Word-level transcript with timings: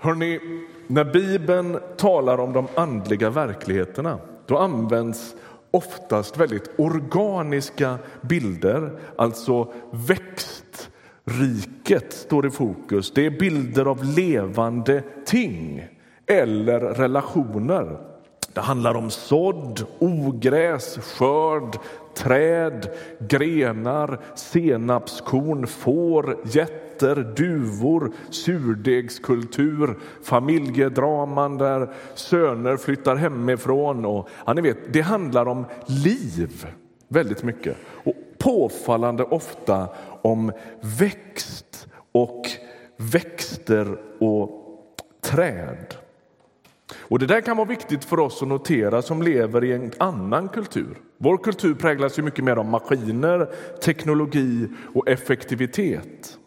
Hörrni, 0.00 0.40
när 0.86 1.04
Bibeln 1.04 1.78
talar 1.96 2.40
om 2.40 2.52
de 2.52 2.66
andliga 2.74 3.30
verkligheterna 3.30 4.18
då 4.46 4.58
används 4.58 5.36
oftast 5.70 6.36
väldigt 6.36 6.70
organiska 6.78 7.98
bilder, 8.20 8.90
alltså 9.16 9.72
växtriket 9.90 10.92
står 12.12 12.46
i 12.46 12.50
fokus. 12.50 13.10
Det 13.10 13.26
är 13.26 13.30
bilder 13.30 13.84
av 13.84 14.04
levande 14.04 15.02
ting 15.24 15.88
eller 16.26 16.80
relationer. 16.80 17.98
Det 18.52 18.60
handlar 18.60 18.94
om 18.94 19.10
sådd, 19.10 19.86
ogräs, 19.98 20.98
skörd, 20.98 21.78
träd, 22.14 22.90
grenar, 23.18 24.20
senapskorn, 24.34 25.66
får, 25.66 26.38
getter, 26.96 27.34
duvor, 27.36 28.12
surdegskultur, 28.30 29.98
familjedraman 30.22 31.58
där 31.58 31.88
söner 32.14 32.76
flyttar 32.76 33.16
hemifrån. 33.16 34.04
Och, 34.04 34.28
ja, 34.46 34.52
ni 34.52 34.60
vet, 34.60 34.92
det 34.92 35.00
handlar 35.00 35.48
om 35.48 35.64
liv 35.86 36.66
väldigt 37.08 37.42
mycket 37.42 37.76
och 38.04 38.14
påfallande 38.38 39.24
ofta 39.24 39.88
om 40.22 40.52
växt 40.98 41.88
och 42.12 42.42
växter 42.96 43.98
och 44.20 44.50
träd. 45.20 45.94
Och 47.08 47.18
Det 47.18 47.26
där 47.26 47.40
kan 47.40 47.56
vara 47.56 47.68
viktigt 47.68 48.04
för 48.04 48.20
oss 48.20 48.42
att 48.42 48.48
notera 48.48 49.02
som 49.02 49.22
lever 49.22 49.64
i 49.64 49.72
en 49.72 49.92
annan 49.98 50.48
kultur. 50.48 50.98
Vår 51.18 51.36
kultur 51.36 51.74
präglas 51.74 52.18
ju 52.18 52.22
mycket 52.22 52.44
mer 52.44 52.56
av 52.56 52.64
maskiner, 52.64 53.48
teknologi 53.82 54.68
och 54.94 55.08
effektivitet. 55.08 56.38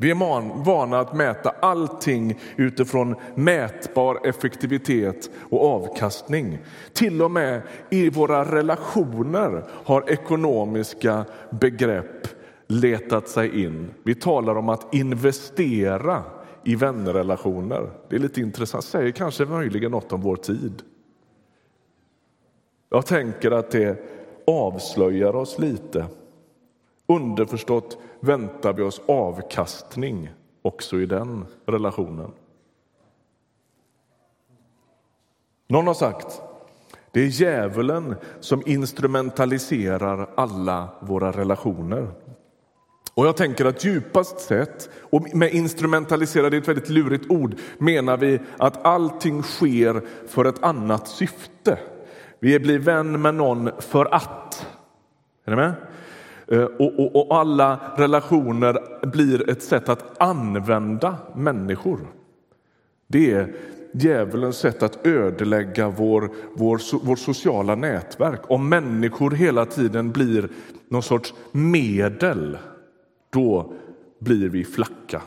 Vi 0.00 0.10
är 0.10 0.64
vana 0.64 0.98
att 0.98 1.14
mäta 1.14 1.50
allting 1.50 2.38
utifrån 2.56 3.14
mätbar 3.34 4.26
effektivitet 4.26 5.30
och 5.50 5.64
avkastning. 5.64 6.58
Till 6.92 7.22
och 7.22 7.30
med 7.30 7.62
i 7.90 8.10
våra 8.10 8.44
relationer 8.44 9.64
har 9.84 10.10
ekonomiska 10.10 11.24
begrepp 11.50 12.28
letat 12.66 13.28
sig 13.28 13.64
in. 13.64 13.90
Vi 14.02 14.14
talar 14.14 14.56
om 14.56 14.68
att 14.68 14.94
investera 14.94 16.22
i 16.64 16.74
vänrelationer. 16.74 17.90
Det 18.08 18.16
är 18.16 18.20
lite 18.20 18.40
intressant, 18.40 18.84
säger 18.84 19.10
kanske 19.10 19.44
möjligen 19.44 19.90
något 19.90 20.12
om 20.12 20.20
vår 20.20 20.36
tid. 20.36 20.82
Jag 22.90 23.06
tänker 23.06 23.50
att 23.50 23.70
det 23.70 23.98
avslöjar 24.46 25.36
oss 25.36 25.58
lite. 25.58 26.06
Underförstått 27.06 27.98
väntar 28.20 28.72
vi 28.72 28.82
oss 28.82 29.00
avkastning 29.06 30.30
också 30.62 31.00
i 31.00 31.06
den 31.06 31.46
relationen. 31.66 32.32
Någon 35.68 35.86
har 35.86 35.94
sagt 35.94 36.42
det 37.12 37.20
är 37.20 37.26
djävulen 37.26 38.14
som 38.40 38.62
instrumentaliserar 38.66 40.30
alla 40.34 40.88
våra 41.00 41.32
relationer. 41.32 42.08
Och 43.14 43.26
jag 43.26 43.36
tänker 43.36 43.64
att 43.64 43.84
djupast 43.84 44.40
sett, 44.40 44.90
och 45.00 45.34
med 45.34 45.54
instrumentalisera, 45.54 46.50
det 46.50 46.56
är 46.56 46.60
ett 46.60 46.68
väldigt 46.68 46.88
lurigt 46.88 47.30
ord, 47.30 47.54
menar 47.78 48.16
vi 48.16 48.40
att 48.56 48.86
allting 48.86 49.42
sker 49.42 50.02
för 50.28 50.44
ett 50.44 50.62
annat 50.62 51.08
syfte. 51.08 51.78
Vi 52.40 52.60
blir 52.60 52.78
vän 52.78 53.22
med 53.22 53.34
någon 53.34 53.70
för 53.78 54.14
att. 54.14 54.66
Är 55.44 55.50
ni 55.50 55.56
med? 55.56 55.72
Eh, 56.50 56.62
och, 56.62 56.98
och, 56.98 57.16
och, 57.16 57.36
alla 57.36 57.80
relationer 57.96 59.06
blir 59.06 59.50
ett 59.50 59.62
sätt 59.62 59.88
att 59.88 60.22
använda 60.22 61.16
människor. 61.34 61.98
Det 63.06 63.32
är 63.32 63.54
djävulens 63.92 64.56
sätt 64.56 64.82
att 64.82 65.06
ödelägga 65.06 65.88
vår, 65.88 66.30
vår, 66.54 66.80
vår 67.06 67.16
sociala 67.16 67.74
nätverk. 67.74 68.40
Om 68.48 68.68
människor 68.68 69.30
hela 69.30 69.64
tiden 69.64 70.12
blir 70.12 70.48
någon 70.88 71.02
sorts 71.02 71.34
medel 71.52 72.58
då 73.30 73.72
blir 74.18 74.48
vi 74.48 74.64
flacka. 74.64 75.22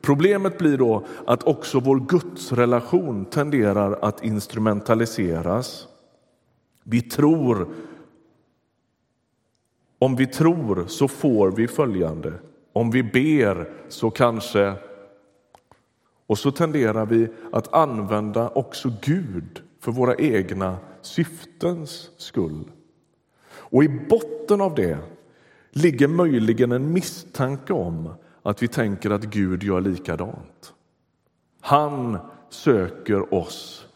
Problemet 0.00 0.58
blir 0.58 0.78
då 0.78 1.06
att 1.26 1.42
också 1.42 1.80
vår 1.80 2.00
gudsrelation 2.00 3.24
tenderar 3.24 3.98
att 4.02 4.24
instrumentaliseras. 4.24 5.88
Vi 6.84 7.02
tror 7.02 7.68
om 10.04 10.16
vi 10.16 10.26
tror 10.26 10.86
så 10.86 11.08
får 11.08 11.50
vi 11.50 11.68
följande. 11.68 12.32
Om 12.72 12.90
vi 12.90 13.02
ber 13.02 13.70
så 13.88 14.10
kanske... 14.10 14.74
Och 16.26 16.38
så 16.38 16.50
tenderar 16.50 17.06
vi 17.06 17.28
att 17.52 17.74
använda 17.74 18.48
också 18.48 18.92
Gud 19.02 19.62
för 19.80 19.92
våra 19.92 20.14
egna 20.14 20.76
syftens 21.02 22.10
skull. 22.16 22.70
Och 23.52 23.84
i 23.84 23.88
botten 23.88 24.60
av 24.60 24.74
det 24.74 24.98
ligger 25.70 26.08
möjligen 26.08 26.72
en 26.72 26.92
misstanke 26.92 27.72
om 27.72 28.14
att 28.42 28.62
vi 28.62 28.68
tänker 28.68 29.10
att 29.10 29.24
Gud 29.24 29.62
gör 29.62 29.80
likadant. 29.80 30.72
Han 31.60 32.18
söker 32.50 33.34
oss 33.34 33.86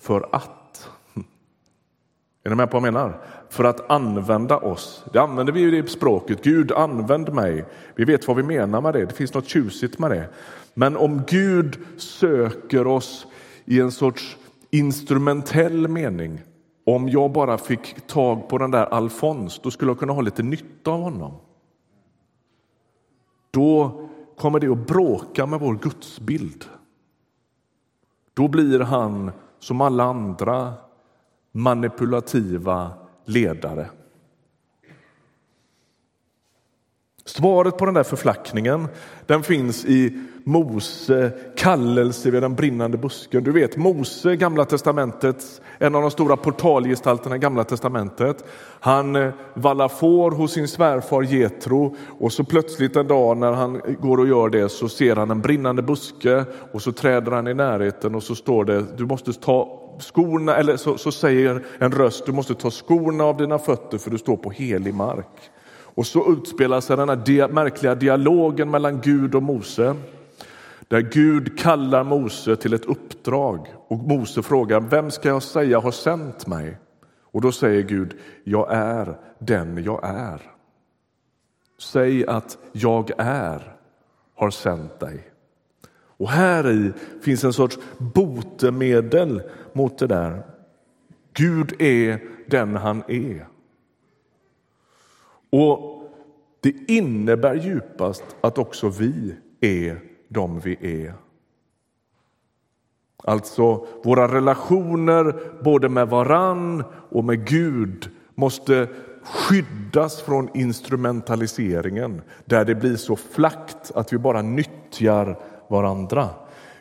för 0.00 0.28
att. 0.32 0.88
Är 2.44 2.50
ni 2.50 2.56
med 2.56 2.70
på 2.70 2.80
vad 2.80 2.86
jag 2.86 2.94
menar? 2.94 3.20
För 3.56 3.64
att 3.64 3.90
använda 3.90 4.58
oss. 4.58 5.04
Det 5.12 5.18
använder 5.18 5.52
vi 5.52 5.78
i 5.78 5.86
språket. 5.86 6.44
Gud, 6.44 6.72
använd 6.72 7.32
mig. 7.32 7.64
Vi 7.94 8.04
vet 8.04 8.28
vad 8.28 8.36
vi 8.36 8.42
menar 8.42 8.80
med 8.80 8.94
det. 8.94 9.06
Det 9.06 9.14
finns 9.14 9.34
något 9.34 9.48
tjusigt 9.48 9.98
med 9.98 10.10
det. 10.10 10.28
Men 10.74 10.96
om 10.96 11.22
Gud 11.28 11.78
söker 11.96 12.86
oss 12.86 13.26
i 13.64 13.80
en 13.80 13.92
sorts 13.92 14.36
instrumentell 14.70 15.88
mening 15.88 16.40
om 16.86 17.08
jag 17.08 17.32
bara 17.32 17.58
fick 17.58 18.06
tag 18.06 18.48
på 18.48 18.58
den 18.58 18.70
där 18.70 18.86
Alfons, 18.86 19.60
då 19.62 19.70
skulle 19.70 19.90
jag 19.90 19.98
kunna 19.98 20.12
ha 20.12 20.20
lite 20.20 20.42
nytta 20.42 20.90
av 20.90 21.00
honom. 21.00 21.32
Då 23.50 24.00
kommer 24.36 24.60
det 24.60 24.68
att 24.68 24.86
bråka 24.86 25.46
med 25.46 25.60
vår 25.60 25.74
gudsbild. 25.74 26.64
Då 28.34 28.48
blir 28.48 28.80
han 28.80 29.30
som 29.58 29.80
alla 29.80 30.04
andra 30.04 30.72
manipulativa 31.52 33.05
ledare. 33.26 33.90
Svaret 37.36 37.78
på 37.78 37.84
den 37.84 37.94
där 37.94 38.02
förflackningen 38.02 38.88
den 39.26 39.42
finns 39.42 39.84
i 39.84 40.18
Mose 40.44 41.32
kallelse 41.56 42.30
vid 42.30 42.42
den 42.42 42.54
brinnande 42.54 42.98
busken. 42.98 43.44
Du 43.44 43.52
vet 43.52 43.76
Mose, 43.76 44.36
Gamla 44.36 44.64
testamentet, 44.64 45.60
en 45.78 45.94
av 45.94 46.02
de 46.02 46.10
stora 46.10 46.36
portalgestalterna 46.36 47.36
i 47.36 47.38
Gamla 47.38 47.64
testamentet. 47.64 48.44
Han 48.80 49.16
eh, 49.16 49.30
vallar 49.54 49.88
får 49.88 50.30
hos 50.30 50.52
sin 50.52 50.68
svärfar 50.68 51.22
Getro 51.22 51.96
och 52.18 52.32
så 52.32 52.44
plötsligt 52.44 52.96
en 52.96 53.06
dag 53.06 53.36
när 53.36 53.52
han 53.52 53.80
går 54.00 54.18
och 54.18 54.28
gör 54.28 54.48
det 54.48 54.68
så 54.68 54.88
ser 54.88 55.16
han 55.16 55.30
en 55.30 55.40
brinnande 55.40 55.82
buske 55.82 56.44
och 56.72 56.82
så 56.82 56.92
träder 56.92 57.32
han 57.32 57.48
i 57.48 57.54
närheten 57.54 58.14
och 58.14 58.22
så 58.22 58.34
står 58.34 58.64
det 58.64 58.84
du 58.96 59.06
måste 59.06 59.32
ta 59.32 59.82
skorna, 59.98 60.56
eller 60.56 60.76
så, 60.76 60.98
så 60.98 61.12
säger 61.12 61.64
en 61.78 61.92
röst 61.92 62.26
du 62.26 62.32
måste 62.32 62.54
ta 62.54 62.70
skorna 62.70 63.24
av 63.24 63.36
dina 63.36 63.58
fötter 63.58 63.98
för 63.98 64.10
du 64.10 64.18
står 64.18 64.36
på 64.36 64.50
helig 64.50 64.94
mark. 64.94 65.50
Och 65.96 66.06
så 66.06 66.32
utspelar 66.32 66.80
sig 66.80 66.96
den 66.96 67.08
här 67.08 67.48
märkliga 67.48 67.94
dialogen 67.94 68.70
mellan 68.70 69.00
Gud 69.00 69.34
och 69.34 69.42
Mose. 69.42 69.96
Där 70.88 71.00
Gud 71.00 71.58
kallar 71.58 72.04
Mose 72.04 72.56
till 72.56 72.74
ett 72.74 72.84
uppdrag 72.84 73.74
och 73.88 73.98
Mose 73.98 74.42
frågar 74.42 74.80
vem 74.80 75.10
ska 75.10 75.28
jag 75.28 75.42
säga 75.42 75.80
har 75.80 75.90
sänt 75.90 76.46
mig? 76.46 76.78
Och 77.22 77.40
då 77.40 77.52
säger 77.52 77.82
Gud, 77.82 78.16
jag 78.44 78.72
är 78.72 79.18
den 79.38 79.84
jag 79.84 80.00
är. 80.04 80.40
Säg 81.78 82.26
att 82.26 82.58
jag 82.72 83.10
är 83.18 83.76
har 84.34 84.50
sänt 84.50 85.00
dig. 85.00 85.28
Och 86.18 86.30
här 86.30 86.70
i 86.70 86.92
finns 87.22 87.44
en 87.44 87.52
sorts 87.52 87.78
botemedel 87.98 89.42
mot 89.72 89.98
det 89.98 90.06
där. 90.06 90.42
Gud 91.32 91.82
är 91.82 92.20
den 92.46 92.76
han 92.76 93.02
är. 93.08 93.55
Och 95.56 96.10
det 96.60 96.74
innebär 96.88 97.54
djupast 97.54 98.24
att 98.40 98.58
också 98.58 98.88
vi 98.88 99.34
är 99.60 100.00
de 100.28 100.60
vi 100.60 101.04
är. 101.04 101.14
Alltså, 103.24 103.86
våra 104.04 104.34
relationer 104.34 105.34
både 105.64 105.88
med 105.88 106.08
varann 106.08 106.84
och 107.10 107.24
med 107.24 107.46
Gud 107.46 108.10
måste 108.34 108.88
skyddas 109.22 110.22
från 110.22 110.48
instrumentaliseringen 110.54 112.22
där 112.44 112.64
det 112.64 112.74
blir 112.74 112.96
så 112.96 113.16
flackt 113.16 113.92
att 113.94 114.12
vi 114.12 114.18
bara 114.18 114.42
nyttjar 114.42 115.38
varandra. 115.68 116.28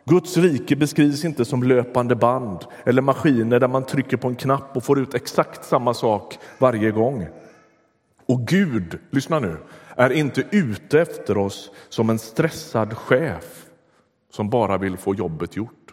Guds 0.05 0.37
rike 0.37 0.75
beskrivs 0.75 1.25
inte 1.25 1.45
som 1.45 1.63
löpande 1.63 2.15
band 2.15 2.59
eller 2.83 3.01
maskiner 3.01 3.59
där 3.59 3.67
man 3.67 3.85
trycker 3.85 4.17
på 4.17 4.27
en 4.27 4.35
knapp 4.35 4.77
och 4.77 4.83
får 4.83 4.99
ut 4.99 5.13
exakt 5.13 5.65
samma 5.65 5.93
sak 5.93 6.37
varje 6.59 6.91
gång. 6.91 7.27
Och 8.25 8.47
Gud, 8.47 8.99
lyssna 9.09 9.39
nu, 9.39 9.57
är 9.95 10.09
inte 10.09 10.47
ute 10.51 11.01
efter 11.01 11.37
oss 11.37 11.71
som 11.89 12.09
en 12.09 12.19
stressad 12.19 12.97
chef 12.97 13.65
som 14.31 14.49
bara 14.49 14.77
vill 14.77 14.97
få 14.97 15.15
jobbet 15.15 15.55
gjort. 15.55 15.85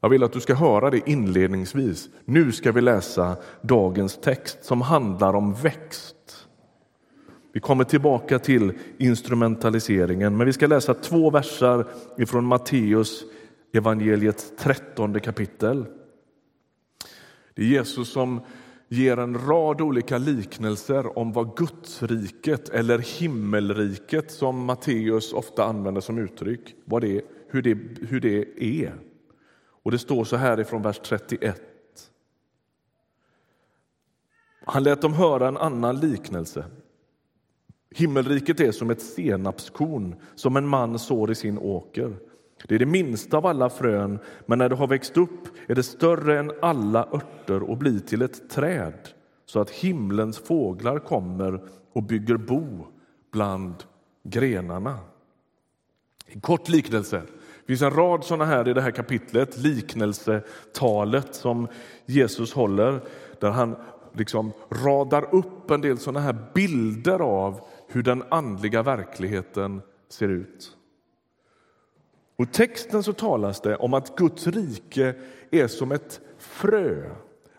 Jag 0.00 0.08
vill 0.08 0.22
att 0.22 0.32
du 0.32 0.40
ska 0.40 0.54
höra 0.54 0.90
det 0.90 1.10
inledningsvis. 1.10 2.08
Nu 2.24 2.52
ska 2.52 2.72
vi 2.72 2.80
läsa 2.80 3.36
dagens 3.60 4.16
text 4.16 4.64
som 4.64 4.80
handlar 4.80 5.34
om 5.34 5.54
växt. 5.54 6.46
Vi 7.52 7.60
kommer 7.60 7.84
tillbaka 7.84 8.38
till 8.38 8.72
instrumentaliseringen, 8.98 10.36
men 10.36 10.46
vi 10.46 10.52
ska 10.52 10.66
läsa 10.66 10.94
två 10.94 11.30
verser 11.30 11.86
ifrån 12.18 12.44
Matteus 12.44 13.24
evangeliets 13.72 14.52
trettonde 14.58 15.20
kapitel. 15.20 15.86
Det 17.54 17.62
är 17.62 17.66
Jesus 17.66 18.12
som 18.12 18.40
ger 18.88 19.16
en 19.16 19.38
rad 19.38 19.80
olika 19.80 20.18
liknelser 20.18 21.18
om 21.18 21.32
vad 21.32 21.56
Gudsriket 21.56 22.68
eller 22.68 22.98
himmelriket 22.98 24.30
som 24.30 24.64
Matteus 24.64 25.32
ofta 25.32 25.64
använder 25.64 26.00
som 26.00 26.18
uttryck, 26.18 26.74
vad 26.84 27.02
det, 27.02 27.24
hur, 27.48 27.62
det, 27.62 27.78
hur 28.08 28.20
det 28.20 28.64
är. 28.64 28.94
Och 29.82 29.90
det 29.90 29.98
står 29.98 30.24
så 30.24 30.36
här 30.36 30.60
ifrån 30.60 30.82
vers 30.82 31.00
31. 31.04 31.62
Han 34.66 34.82
lät 34.82 35.02
dem 35.02 35.12
höra 35.12 35.48
en 35.48 35.56
annan 35.56 36.00
liknelse. 36.00 36.64
Himmelriket 37.90 38.60
är 38.60 38.72
som 38.72 38.90
ett 38.90 39.02
senapskorn 39.02 40.16
som 40.34 40.56
en 40.56 40.66
man 40.66 40.98
sår 40.98 41.30
i 41.30 41.34
sin 41.34 41.58
åker. 41.58 42.16
Det 42.68 42.74
är 42.74 42.78
det 42.78 42.86
minsta 42.86 43.36
av 43.36 43.46
alla 43.46 43.70
frön, 43.70 44.18
men 44.46 44.58
när 44.58 44.68
det 44.68 44.74
har 44.74 44.86
växt 44.86 45.16
upp 45.16 45.48
är 45.66 45.74
det 45.74 45.82
större 45.82 46.38
än 46.38 46.52
alla 46.62 47.08
örter 47.12 47.62
och 47.62 47.78
blir 47.78 48.00
till 48.00 48.22
ett 48.22 48.50
träd 48.50 49.08
så 49.46 49.60
att 49.60 49.70
himlens 49.70 50.38
fåglar 50.38 50.98
kommer 50.98 51.60
och 51.92 52.02
bygger 52.02 52.36
bo 52.36 52.86
bland 53.32 53.74
grenarna. 54.22 54.98
En 56.26 56.40
kort 56.40 56.68
liknelse. 56.68 57.22
Det 57.60 57.66
finns 57.66 57.82
en 57.82 57.90
rad 57.90 58.24
såna 58.24 58.44
här 58.44 58.68
i 58.68 58.72
det 58.72 58.80
här 58.80 58.90
kapitlet, 58.90 59.58
liknelsetalet 59.58 61.34
som 61.34 61.68
Jesus 62.06 62.52
håller 62.52 63.00
där 63.40 63.50
han 63.50 63.76
liksom 64.12 64.52
radar 64.70 65.34
upp 65.34 65.70
en 65.70 65.80
del 65.80 65.98
såna 65.98 66.20
här 66.20 66.36
bilder 66.54 67.18
av 67.18 67.60
hur 67.88 68.02
den 68.02 68.22
andliga 68.28 68.82
verkligheten 68.82 69.82
ser 70.08 70.28
ut. 70.28 70.76
Och 72.36 72.52
texten 72.52 73.02
så 73.02 73.12
talas 73.12 73.60
det 73.60 73.76
om 73.76 73.94
att 73.94 74.16
Guds 74.16 74.46
rike 74.46 75.14
är 75.50 75.66
som 75.66 75.92
ett 75.92 76.20
frö, 76.38 77.10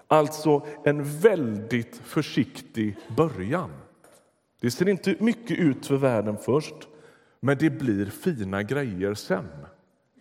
alltså 0.08 0.66
en 0.84 1.04
väldigt 1.04 1.96
försiktig 1.96 2.98
början. 3.18 3.72
Det 4.62 4.72
ser 4.72 4.90
inte 4.90 5.16
mycket 5.20 5.60
ut 5.60 5.86
för 5.86 5.98
världen 5.98 6.38
först, 6.38 6.76
men 7.40 7.58
det 7.58 7.70
blir 7.70 8.06
fina 8.06 8.64
grejer 8.64 9.14
sen. 9.14 9.48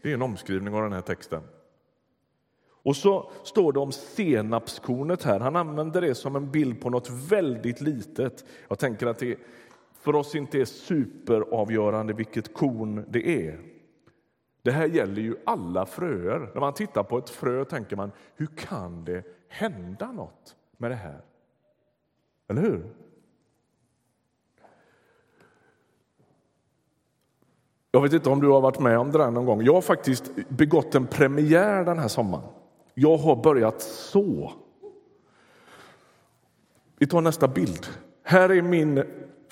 Det 0.02 0.10
är 0.10 0.14
en 0.14 0.22
omskrivning 0.22 0.74
av 0.74 0.82
den 0.82 0.92
här 0.92 1.00
texten. 1.00 1.42
Och 2.84 2.96
så 2.96 3.30
står 3.44 3.72
det 3.72 3.78
om 3.78 3.92
senapskornet 3.92 5.22
här. 5.22 5.40
Han 5.40 5.56
använder 5.56 6.00
det 6.00 6.14
som 6.14 6.36
en 6.36 6.50
bild 6.50 6.80
på 6.80 6.90
något 6.90 7.10
väldigt 7.10 7.80
litet. 7.80 8.44
Jag 8.68 8.78
tänker 8.78 9.06
att 9.06 9.18
det 9.18 9.38
för 10.00 10.14
oss 10.14 10.34
inte 10.34 10.60
är 10.60 10.64
superavgörande 10.64 12.12
vilket 12.12 12.54
korn 12.54 13.04
det 13.08 13.48
är. 13.48 13.73
Det 14.64 14.70
här 14.70 14.86
gäller 14.86 15.22
ju 15.22 15.36
alla 15.46 15.86
fröer. 15.86 16.50
När 16.54 16.60
man 16.60 16.74
tittar 16.74 17.02
på 17.02 17.18
ett 17.18 17.30
frö 17.30 17.64
tänker 17.64 17.96
man, 17.96 18.12
hur 18.36 18.46
kan 18.46 19.04
det 19.04 19.22
hända 19.48 20.12
något 20.12 20.56
med 20.76 20.90
det 20.90 20.94
här? 20.94 21.20
Eller 22.48 22.62
hur? 22.62 22.86
Jag 27.90 28.02
vet 28.02 28.12
inte 28.12 28.30
om 28.30 28.40
du 28.40 28.48
har 28.48 28.60
varit 28.60 28.78
med 28.78 28.98
om 28.98 29.12
det 29.12 29.18
där 29.18 29.30
någon 29.30 29.46
gång. 29.46 29.62
Jag 29.62 29.74
har 29.74 29.80
faktiskt 29.80 30.48
begått 30.48 30.94
en 30.94 31.06
premiär 31.06 31.84
den 31.84 31.98
här 31.98 32.08
sommaren. 32.08 32.44
Jag 32.94 33.16
har 33.16 33.36
börjat 33.36 33.80
så. 33.82 34.52
Vi 36.98 37.06
tar 37.06 37.20
nästa 37.20 37.48
bild. 37.48 37.86
Här 38.22 38.48
är 38.48 38.62
min 38.62 39.04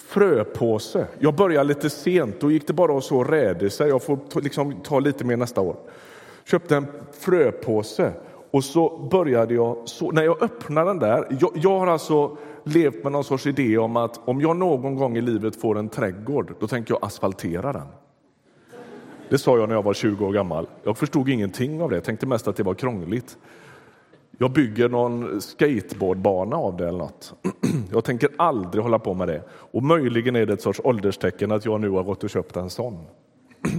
fröpåse. 0.07 1.07
Jag 1.19 1.35
började 1.35 1.69
lite 1.69 1.91
sent, 1.91 2.41
då 2.41 2.51
gick 2.51 2.67
det 2.67 2.73
bara 2.73 2.99
att 2.99 3.05
så 3.05 3.25
rädisor. 3.25 3.89
Jag 3.89 4.03
får 4.03 4.41
liksom 4.41 4.81
ta 4.81 5.01
lite 5.01 5.25
mer 5.25 5.37
nästa 5.37 5.61
år. 5.61 5.77
Köpte 6.45 6.77
en 6.77 6.87
fröpåse 7.13 8.13
och 8.51 8.65
så 8.65 9.09
började 9.11 9.55
jag 9.55 9.89
så. 9.89 10.11
När 10.11 10.23
jag 10.23 10.43
öppnade 10.43 10.91
den 10.91 10.99
där, 10.99 11.27
jag, 11.41 11.51
jag 11.55 11.79
har 11.79 11.87
alltså 11.87 12.37
levt 12.65 13.03
med 13.03 13.13
någon 13.13 13.25
sorts 13.25 13.47
idé 13.47 13.79
om 13.79 13.97
att 13.97 14.29
om 14.29 14.41
jag 14.41 14.57
någon 14.57 14.97
gång 14.97 15.17
i 15.17 15.21
livet 15.21 15.57
får 15.57 15.79
en 15.79 15.89
trädgård, 15.89 16.55
då 16.61 16.67
tänker 16.67 16.95
jag 16.95 17.05
asfaltera 17.05 17.73
den. 17.73 17.87
Det 19.29 19.39
sa 19.39 19.59
jag 19.59 19.69
när 19.69 19.75
jag 19.75 19.83
var 19.83 19.95
20 19.95 20.27
år 20.27 20.33
gammal. 20.33 20.67
Jag 20.83 20.99
förstod 20.99 21.29
ingenting 21.29 21.83
av 21.83 21.91
det, 21.91 21.97
jag 21.97 22.05
tänkte 22.05 22.27
mest 22.27 22.49
att 22.49 22.57
det 22.57 22.63
var 22.63 22.75
krångligt. 22.75 23.39
Jag 24.38 24.52
bygger 24.52 24.88
någon 24.88 25.40
skateboardbana 25.40 26.56
av 26.56 26.76
det 26.76 26.88
eller 26.88 26.99
något. 26.99 27.34
Jag 27.93 28.05
tänker 28.05 28.31
aldrig 28.38 28.82
hålla 28.82 28.99
på 28.99 29.14
med 29.14 29.29
det. 29.29 29.43
Och 29.49 29.82
möjligen 29.82 30.37
är 30.37 30.46
det 30.46 30.52
ett 30.52 30.62
sorts 30.62 30.81
ålderstecken 30.84 31.52
att 31.52 31.64
jag 31.64 31.81
nu 31.81 31.90
har 31.90 32.02
gått 32.02 32.25
och 32.25 32.31
köpt 32.31 32.56
en 32.56 32.70
sån. 32.70 33.05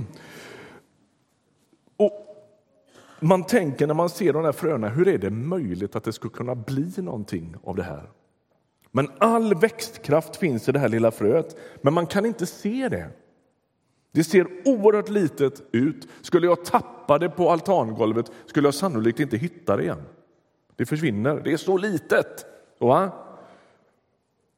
Och 1.98 2.12
man 3.20 3.44
tänker 3.44 3.88
när 3.88 3.94
man 3.94 4.10
ser 4.10 4.34
de 4.34 4.46
här 4.46 4.52
fröna, 4.52 4.90
hur 4.90 5.08
är 5.08 5.18
det 5.18 5.30
möjligt 5.30 5.96
att 5.96 6.04
det 6.04 6.14
skulle 6.14 6.34
kunna 6.34 6.56
bli 6.56 6.92
någonting 6.98 7.56
av 7.64 7.76
det 7.76 7.84
här? 7.84 8.10
Men 8.92 9.08
all 9.18 9.56
växtkraft 9.56 10.36
finns 10.36 10.70
i 10.70 10.72
det 10.72 10.80
här 10.80 10.90
lilla 10.90 11.12
fröet, 11.12 11.58
men 11.82 11.94
man 11.94 12.08
kan 12.08 12.26
inte 12.26 12.46
se 12.46 12.90
det. 12.90 13.10
Det 14.12 14.24
ser 14.24 14.48
oerhört 14.66 15.10
litet 15.10 15.64
ut. 15.72 16.08
Skulle 16.22 16.48
jag 16.48 16.66
tappa 16.66 17.20
det 17.20 17.30
på 17.30 17.50
altangolvet 17.50 18.32
skulle 18.46 18.68
jag 18.68 18.74
sannolikt 18.74 19.20
inte 19.20 19.38
hitta 19.38 19.78
det 19.78 19.84
igen. 19.84 20.02
Det 20.76 20.86
försvinner. 20.86 21.42
Det 21.44 21.54
är 21.54 21.58
så 21.58 21.78
litet. 21.78 22.46
Va? 22.80 23.12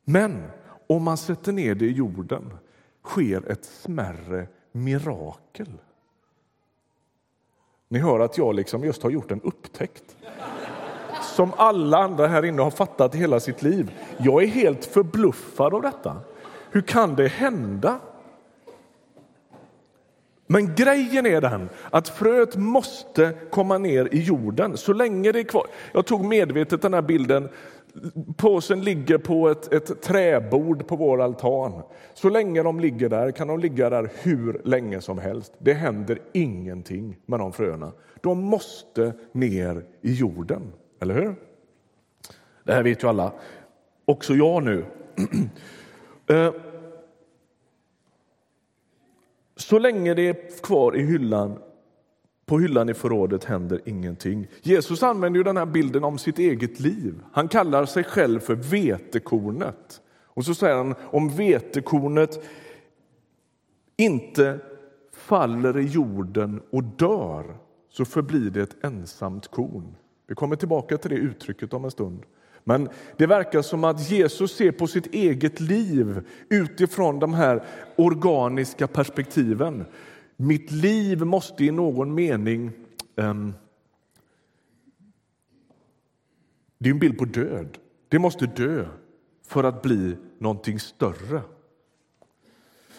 Men 0.03 0.43
om 0.87 1.03
man 1.03 1.17
sätter 1.17 1.51
ner 1.51 1.75
det 1.75 1.85
i 1.85 1.91
jorden 1.91 2.57
sker 3.03 3.51
ett 3.51 3.65
smärre 3.65 4.47
mirakel. 4.71 5.71
Ni 7.87 7.99
hör 7.99 8.19
att 8.19 8.37
jag 8.37 8.55
liksom 8.55 8.83
just 8.83 9.03
har 9.03 9.09
gjort 9.09 9.31
en 9.31 9.41
upptäckt 9.41 10.15
som 11.35 11.53
alla 11.57 11.97
andra 11.97 12.27
här 12.27 12.45
inne 12.45 12.61
har 12.61 12.71
fattat 12.71 13.15
hela 13.15 13.39
sitt 13.39 13.61
liv. 13.61 13.91
Jag 14.17 14.43
är 14.43 14.47
helt 14.47 14.85
förbluffad 14.85 15.73
av 15.73 15.81
detta. 15.81 16.17
Hur 16.71 16.81
kan 16.81 17.15
det 17.15 17.27
hända? 17.27 17.99
Men 20.47 20.75
grejen 20.75 21.25
är 21.25 21.41
den 21.41 21.69
att 21.91 22.09
fröet 22.09 22.55
måste 22.55 23.33
komma 23.49 23.77
ner 23.77 24.09
i 24.11 24.21
jorden 24.21 24.77
så 24.77 24.93
länge 24.93 25.31
det 25.31 25.39
är 25.39 25.43
kvar. 25.43 25.65
Jag 25.93 26.05
tog 26.05 26.25
medvetet 26.25 26.81
den 26.81 26.93
här 26.93 27.01
bilden. 27.01 27.49
Påsen 28.37 28.83
ligger 28.83 29.17
på 29.17 29.49
ett, 29.49 29.73
ett 29.73 30.01
träbord 30.01 30.87
på 30.87 30.95
vår 30.95 31.21
altan. 31.21 31.81
Så 32.13 32.29
länge 32.29 32.63
de 32.63 32.79
ligger 32.79 33.09
där 33.09 33.31
kan 33.31 33.47
de 33.47 33.59
ligga 33.59 33.89
där 33.89 34.09
hur 34.21 34.61
länge 34.63 35.01
som 35.01 35.17
helst. 35.17 35.53
Det 35.59 35.73
händer 35.73 36.19
ingenting 36.33 37.17
med 37.25 37.39
de 37.39 37.53
fröna. 37.53 37.91
De 38.21 38.39
måste 38.39 39.13
ner 39.31 39.85
i 40.01 40.13
jorden, 40.13 40.73
eller 41.01 41.13
hur? 41.13 41.35
Det 42.63 42.73
här 42.73 42.83
vet 42.83 43.03
ju 43.03 43.07
alla. 43.07 43.31
Också 44.05 44.33
jag 44.33 44.63
nu. 44.63 44.85
Eh, 46.27 46.53
så 49.55 49.79
länge 49.79 50.13
det 50.13 50.27
är 50.27 50.61
kvar 50.61 50.95
i 50.95 51.03
hyllan, 51.03 51.59
på 52.45 52.59
hyllan 52.59 52.89
i 52.89 52.93
förrådet 52.93 53.43
händer 53.43 53.81
ingenting. 53.85 54.47
Jesus 54.61 55.03
använder 55.03 55.37
ju 55.37 55.43
den 55.43 55.57
här 55.57 55.65
bilden 55.65 56.03
om 56.03 56.17
sitt 56.17 56.39
eget 56.39 56.79
liv. 56.79 57.21
Han 57.31 57.47
kallar 57.47 57.85
sig 57.85 58.03
själv 58.03 58.39
för 58.39 58.55
vetekornet. 58.55 60.01
Och 60.23 60.45
så 60.45 60.55
säger 60.55 60.75
han 60.75 60.95
om 61.01 61.29
vetekornet 61.29 62.43
inte 63.97 64.59
faller 65.11 65.77
i 65.77 65.85
jorden 65.85 66.61
och 66.69 66.83
dör 66.83 67.57
så 67.89 68.05
förblir 68.05 68.49
det 68.49 68.61
ett 68.61 68.83
ensamt 68.83 69.47
korn. 69.47 69.95
Vi 70.27 70.35
kommer 70.35 70.55
tillbaka 70.55 70.97
till 70.97 71.09
det 71.09 71.15
uttrycket 71.15 71.73
om 71.73 71.85
en 71.85 71.91
stund. 71.91 72.23
Men 72.67 72.89
det 73.17 73.27
verkar 73.27 73.61
som 73.61 73.83
att 73.83 74.11
Jesus 74.11 74.55
ser 74.55 74.71
på 74.71 74.87
sitt 74.87 75.13
eget 75.13 75.59
liv 75.59 76.27
utifrån 76.49 77.19
de 77.19 77.33
här 77.33 77.63
organiska 77.95 78.87
perspektiven. 78.87 79.85
Mitt 80.37 80.71
liv 80.71 81.25
måste 81.25 81.65
i 81.65 81.71
någon 81.71 82.15
mening... 82.15 82.71
Um, 83.15 83.53
det 86.77 86.89
är 86.89 86.93
en 86.93 86.99
bild 86.99 87.17
på 87.17 87.25
död. 87.25 87.77
Det 88.09 88.19
måste 88.19 88.45
dö 88.45 88.85
för 89.47 89.63
att 89.63 89.81
bli 89.81 90.17
någonting 90.39 90.79
större. 90.79 91.41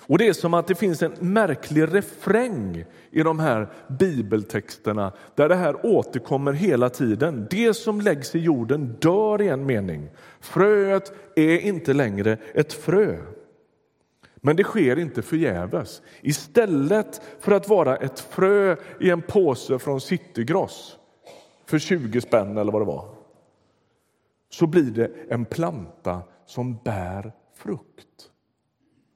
Och 0.08 0.18
Det 0.18 0.28
är 0.28 0.32
som 0.32 0.54
att 0.54 0.66
det 0.66 0.74
finns 0.74 1.02
en 1.02 1.14
märklig 1.20 1.94
refräng 1.94 2.84
i 3.10 3.22
de 3.22 3.38
här 3.38 3.68
bibeltexterna 3.88 5.12
där 5.34 5.48
det 5.48 5.54
här 5.54 5.86
återkommer 5.86 6.52
hela 6.52 6.90
tiden. 6.90 7.46
Det 7.50 7.74
som 7.74 8.00
läggs 8.00 8.34
i 8.34 8.38
jorden 8.38 8.96
dör 9.00 9.42
i 9.42 9.48
en 9.48 9.66
mening. 9.66 10.10
Fröet 10.40 11.12
är 11.36 11.58
inte 11.58 11.92
längre 11.92 12.38
ett 12.54 12.72
frö. 12.72 13.16
Men 14.36 14.56
det 14.56 14.64
sker 14.64 14.98
inte 14.98 15.22
förgäves. 15.22 16.02
Istället 16.20 17.22
för 17.40 17.52
att 17.52 17.68
vara 17.68 17.96
ett 17.96 18.20
frö 18.20 18.76
i 19.00 19.10
en 19.10 19.22
påse 19.22 19.78
från 19.78 20.00
Citygross 20.00 20.98
för 21.66 21.78
20 21.78 22.20
spänn 22.20 22.58
eller 22.58 22.72
vad 22.72 22.82
det 22.82 22.86
var, 22.86 23.08
så 24.50 24.66
blir 24.66 24.90
det 24.90 25.10
en 25.28 25.44
planta 25.44 26.22
som 26.46 26.76
bär 26.76 27.32
frukt. 27.54 28.30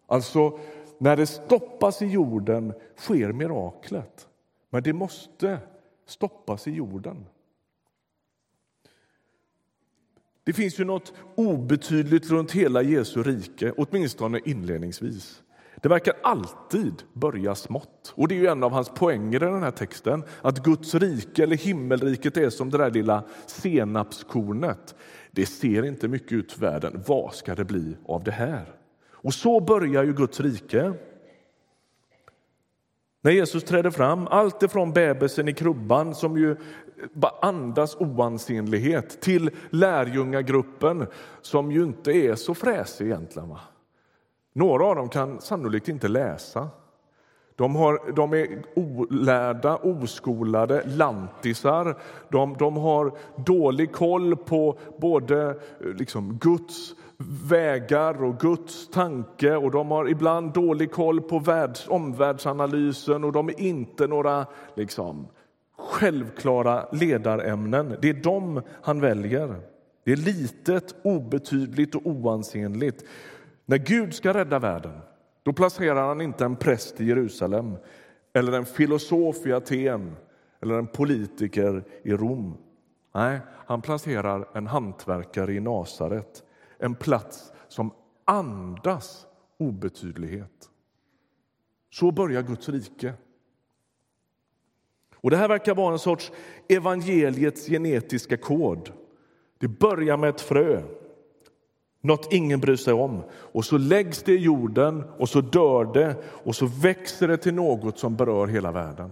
Alltså, 0.07 0.59
när 1.01 1.17
det 1.17 1.27
stoppas 1.27 2.03
i 2.03 2.07
jorden 2.07 2.73
sker 2.97 3.33
miraklet. 3.33 4.29
Men 4.71 4.83
det 4.83 4.93
måste 4.93 5.59
stoppas 6.07 6.67
i 6.67 6.71
jorden. 6.71 7.27
Det 10.45 10.53
finns 10.53 10.81
ju 10.81 10.85
något 10.85 11.13
obetydligt 11.35 12.31
runt 12.31 12.53
hela 12.53 12.83
Jesu 12.83 13.23
rike, 13.23 13.73
åtminstone 13.77 14.41
inledningsvis. 14.45 15.43
Det 15.83 15.89
verkar 15.89 16.15
alltid 16.23 17.03
börja 17.13 17.55
smått. 17.55 18.13
Och 18.17 18.29
det 18.29 18.35
är 18.35 18.39
ju 18.39 18.47
en 18.47 18.63
av 18.63 18.73
hans 18.73 18.89
poänger 18.89 19.43
i 19.43 19.47
den 19.47 19.63
här 19.63 19.71
texten, 19.71 20.25
att 20.43 20.65
Guds 20.65 20.95
rike 20.95 21.43
eller 21.43 21.57
himmelriket 21.57 22.37
är 22.37 22.51
som 22.51 22.71
det 22.71 22.79
där 22.79 22.91
lilla 22.91 23.25
senapskornet. 23.47 24.95
Det 25.31 25.47
ser 25.47 25.85
inte 25.85 26.09
mycket 26.09 26.33
ut 26.33 26.53
för 26.53 26.61
världen. 26.61 27.03
Vad 27.07 27.35
ska 27.35 27.55
det 27.55 27.65
bli 27.65 27.97
av 28.07 28.25
det 28.25 28.31
här? 28.31 28.80
Och 29.23 29.35
så 29.35 29.61
börjar 29.61 30.05
ju 30.05 30.13
Guds 30.13 30.41
rike. 30.41 30.93
När 33.23 33.31
Jesus 33.31 33.65
träder 33.65 33.91
fram, 33.91 34.27
allt 34.27 34.63
ifrån 34.63 34.93
bebisen 34.93 35.49
i 35.49 35.53
krubban 35.53 36.15
som 36.15 36.39
ju 36.39 36.57
bara 37.13 37.35
andas 37.43 37.97
oansenlighet 37.97 39.21
till 39.21 39.51
lärjungagruppen 39.71 41.07
som 41.41 41.73
ju 41.73 41.83
inte 41.83 42.11
är 42.11 42.35
så 42.35 42.55
fräsig 42.55 43.07
egentligen. 43.07 43.49
Va? 43.49 43.61
Några 44.53 44.87
av 44.87 44.97
dem 44.97 45.09
kan 45.09 45.41
sannolikt 45.41 45.89
inte 45.89 46.09
läsa. 46.09 46.69
De, 47.61 47.77
har, 47.77 48.13
de 48.17 48.33
är 48.33 48.63
olärda, 48.75 49.77
oskolade 49.77 50.83
lantisar. 50.87 51.97
De, 52.29 52.57
de 52.59 52.77
har 52.77 53.13
dålig 53.37 53.93
koll 53.93 54.37
på 54.37 54.79
både 54.99 55.49
eh, 55.49 55.55
liksom, 55.99 56.39
Guds 56.41 56.95
vägar 57.49 58.25
och 58.25 58.39
Guds 58.39 58.89
tanke 58.89 59.57
och 59.57 59.71
de 59.71 59.91
har 59.91 60.09
ibland 60.09 60.53
dålig 60.53 60.91
koll 60.91 61.21
på 61.21 61.39
världs, 61.39 61.89
omvärldsanalysen 61.89 63.25
och 63.25 63.33
de 63.33 63.49
är 63.49 63.61
inte 63.61 64.07
några 64.07 64.47
liksom, 64.75 65.27
självklara 65.79 66.87
ledarämnen. 66.93 67.97
Det 68.03 68.09
är 68.09 68.15
dem 68.15 68.63
han 68.83 69.01
väljer. 69.01 69.57
Det 70.05 70.13
är 70.13 70.17
litet, 70.17 70.95
obetydligt 71.03 71.95
och 71.95 72.07
oansenligt. 72.07 73.05
När 73.67 73.79
Gud 73.79 74.15
ska 74.15 74.35
rädda 74.35 74.59
världen 74.59 74.93
då 75.43 75.53
placerar 75.53 76.09
han 76.09 76.21
inte 76.21 76.45
en 76.45 76.57
präst 76.57 77.01
i 77.01 77.05
Jerusalem 77.05 77.77
eller 78.33 78.53
en 78.53 78.67
filosof 78.67 79.47
i 79.47 79.53
Aten 79.53 80.17
eller 80.61 80.75
en 80.75 80.87
politiker 80.87 81.85
i 82.03 82.13
Rom. 82.13 82.57
Nej, 83.15 83.41
han 83.67 83.83
placerar 83.83 84.49
en 84.55 84.67
hantverkare 84.67 85.55
i 85.55 85.61
Nasaret, 85.61 86.45
en 86.79 86.95
plats 86.95 87.53
som 87.69 87.93
andas 88.25 89.27
obetydlighet. 89.59 90.71
Så 91.91 92.11
börjar 92.11 92.43
Guds 92.43 92.69
rike. 92.69 93.15
Och 95.15 95.31
Det 95.31 95.37
här 95.37 95.49
verkar 95.49 95.75
vara 95.75 95.93
en 95.93 95.99
sorts 95.99 96.33
evangeliets 96.69 97.67
genetiska 97.67 98.37
kod. 98.37 98.93
Det 99.59 99.69
börjar 99.69 100.17
med 100.17 100.31
ett 100.31 100.41
frö, 100.41 100.83
något 102.01 102.33
ingen 102.33 102.61
bryr 102.61 102.77
sig 102.77 102.95
om. 102.95 103.23
Och 103.33 103.65
så 103.65 103.79
läggs 103.79 104.23
det 104.23 104.33
i 104.33 104.39
jorden 104.39 105.05
och 105.19 105.29
så 105.29 105.41
dör 105.41 105.85
det 105.85 106.17
och 106.45 106.57
så 106.57 106.67
växer 106.67 107.29
det 107.29 107.37
till 107.37 107.55
något 107.55 107.99
som 107.99 108.17
berör 108.17 108.47
hela 108.47 108.73
världen. 108.73 109.11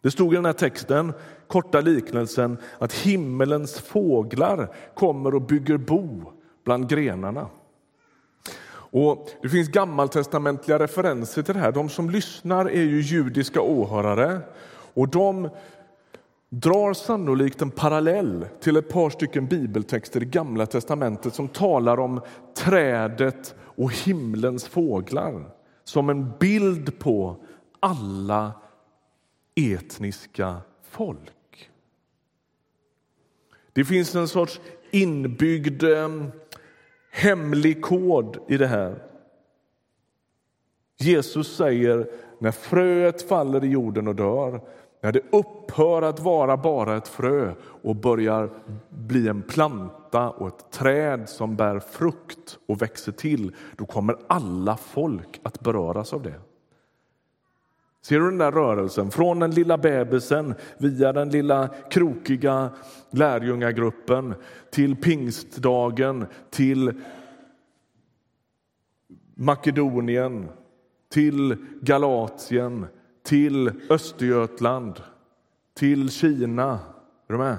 Det 0.00 0.10
stod 0.10 0.32
i 0.32 0.36
den 0.36 0.44
här 0.44 0.52
texten, 0.52 1.12
korta 1.46 1.80
liknelsen, 1.80 2.56
att 2.78 2.92
himmelens 2.92 3.78
fåglar 3.80 4.74
kommer 4.94 5.34
och 5.34 5.42
bygger 5.42 5.76
bo 5.76 6.32
bland 6.64 6.88
grenarna. 6.88 7.46
Och 8.90 9.28
Det 9.42 9.48
finns 9.48 9.68
gammaltestamentliga 9.68 10.78
referenser 10.78 11.42
till 11.42 11.54
det 11.54 11.60
här. 11.60 11.72
De 11.72 11.88
som 11.88 12.10
lyssnar 12.10 12.64
är 12.64 12.82
ju 12.82 13.00
judiska 13.00 13.60
åhörare 13.60 14.40
och 14.94 15.08
de 15.08 15.48
drar 16.50 16.92
sannolikt 16.92 17.62
en 17.62 17.70
parallell 17.70 18.46
till 18.60 18.76
ett 18.76 18.88
par 18.88 19.10
stycken 19.10 19.46
bibeltexter 19.46 20.22
i 20.22 20.26
Gamla 20.26 20.66
testamentet 20.66 21.34
som 21.34 21.48
talar 21.48 22.00
om 22.00 22.20
trädet 22.56 23.54
och 23.60 23.92
himlens 23.92 24.68
fåglar 24.68 25.50
som 25.84 26.10
en 26.10 26.32
bild 26.38 26.98
på 26.98 27.44
alla 27.80 28.52
etniska 29.54 30.56
folk. 30.82 31.70
Det 33.72 33.84
finns 33.84 34.14
en 34.14 34.28
sorts 34.28 34.60
inbyggd 34.90 35.82
eh, 35.82 36.08
hemlig 37.10 37.82
kod 37.82 38.36
i 38.48 38.56
det 38.56 38.66
här. 38.66 39.02
Jesus 40.98 41.56
säger 41.56 42.10
när 42.38 42.50
fröet 42.50 43.28
faller 43.28 43.64
i 43.64 43.68
jorden 43.68 44.08
och 44.08 44.14
dör, 44.14 44.60
när 45.00 45.12
det 45.12 45.20
upphör 45.32 46.02
att 46.02 46.20
vara 46.20 46.56
bara 46.56 46.96
ett 46.96 47.08
frö 47.08 47.54
och 47.62 47.96
börjar 47.96 48.50
bli 48.88 49.28
en 49.28 49.42
planta 49.42 50.30
och 50.30 50.48
ett 50.48 50.70
träd 50.70 51.28
som 51.28 51.56
bär 51.56 51.78
frukt 51.78 52.58
och 52.66 52.82
växer 52.82 53.12
till, 53.12 53.54
då 53.76 53.86
kommer 53.86 54.16
alla 54.26 54.76
folk 54.76 55.40
att 55.42 55.60
beröras 55.60 56.12
av 56.12 56.22
det. 56.22 56.40
Ser 58.02 58.20
du 58.20 58.24
den 58.24 58.38
där 58.38 58.52
rörelsen? 58.52 59.10
Från 59.10 59.38
den 59.38 59.50
lilla 59.50 59.78
bebisen 59.78 60.54
via 60.78 61.12
den 61.12 61.30
lilla 61.30 61.68
krokiga 61.90 62.70
lärjungagruppen 63.10 64.34
till 64.70 64.96
pingstdagen, 64.96 66.26
till 66.50 67.02
Makedonien, 69.34 70.48
till 71.08 71.56
Galatien, 71.80 72.86
till 73.22 73.72
Östergötland, 73.90 75.00
till 75.74 76.10
Kina. 76.10 76.78
Är 77.28 77.32
du 77.32 77.38
med? 77.38 77.56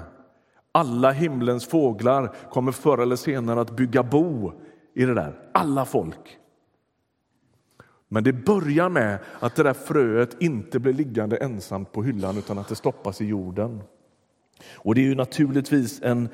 Alla 0.72 1.10
himlens 1.10 1.66
fåglar 1.66 2.34
kommer 2.50 2.72
förr 2.72 2.98
eller 2.98 3.16
senare 3.16 3.60
att 3.60 3.76
bygga 3.76 4.02
bo 4.02 4.52
i 4.94 5.04
det 5.04 5.14
där. 5.14 5.38
Alla 5.52 5.84
folk. 5.84 6.38
Men 8.08 8.24
det 8.24 8.32
börjar 8.32 8.88
med 8.88 9.18
att 9.40 9.54
det 9.54 9.62
där 9.62 9.74
fröet 9.74 10.36
inte 10.42 10.78
blir 10.78 10.92
liggande 10.92 11.36
ensamt 11.36 11.92
på 11.92 12.02
hyllan 12.02 12.38
utan 12.38 12.58
att 12.58 12.68
det 12.68 12.74
stoppas 12.74 13.20
i 13.20 13.24
jorden. 13.26 13.82
Och 14.74 14.94
Det 14.94 15.00
är 15.00 15.04
ju 15.04 15.14
naturligtvis 15.14 16.02
en 16.02 16.28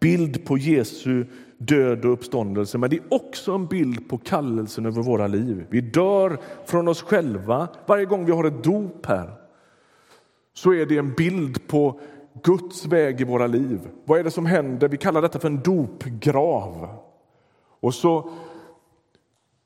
bild 0.00 0.44
på 0.44 0.58
Jesu 0.58 1.24
död 1.58 2.04
och 2.04 2.12
uppståndelse 2.12 2.78
men 2.78 2.90
det 2.90 2.96
är 2.96 3.02
också 3.10 3.52
en 3.52 3.66
bild 3.66 4.08
på 4.08 4.18
kallelsen 4.18 4.86
över 4.86 5.02
våra 5.02 5.26
liv. 5.26 5.66
Vi 5.70 5.80
dör 5.80 6.38
från 6.66 6.88
oss 6.88 7.02
själva. 7.02 7.68
Varje 7.86 8.04
gång 8.04 8.24
vi 8.24 8.32
har 8.32 8.44
ett 8.44 8.64
dop 8.64 9.06
här 9.06 9.32
så 10.54 10.74
är 10.74 10.86
det 10.86 10.98
en 10.98 11.12
bild 11.12 11.66
på 11.66 12.00
Guds 12.42 12.86
väg 12.86 13.20
i 13.20 13.24
våra 13.24 13.46
liv. 13.46 13.80
Vad 14.04 14.18
är 14.18 14.24
det 14.24 14.30
som 14.30 14.46
händer? 14.46 14.88
Vi 14.88 14.96
kallar 14.96 15.22
detta 15.22 15.38
för 15.38 15.48
en 15.48 15.62
dopgrav. 15.62 16.88
Och 17.80 17.94
så 17.94 18.30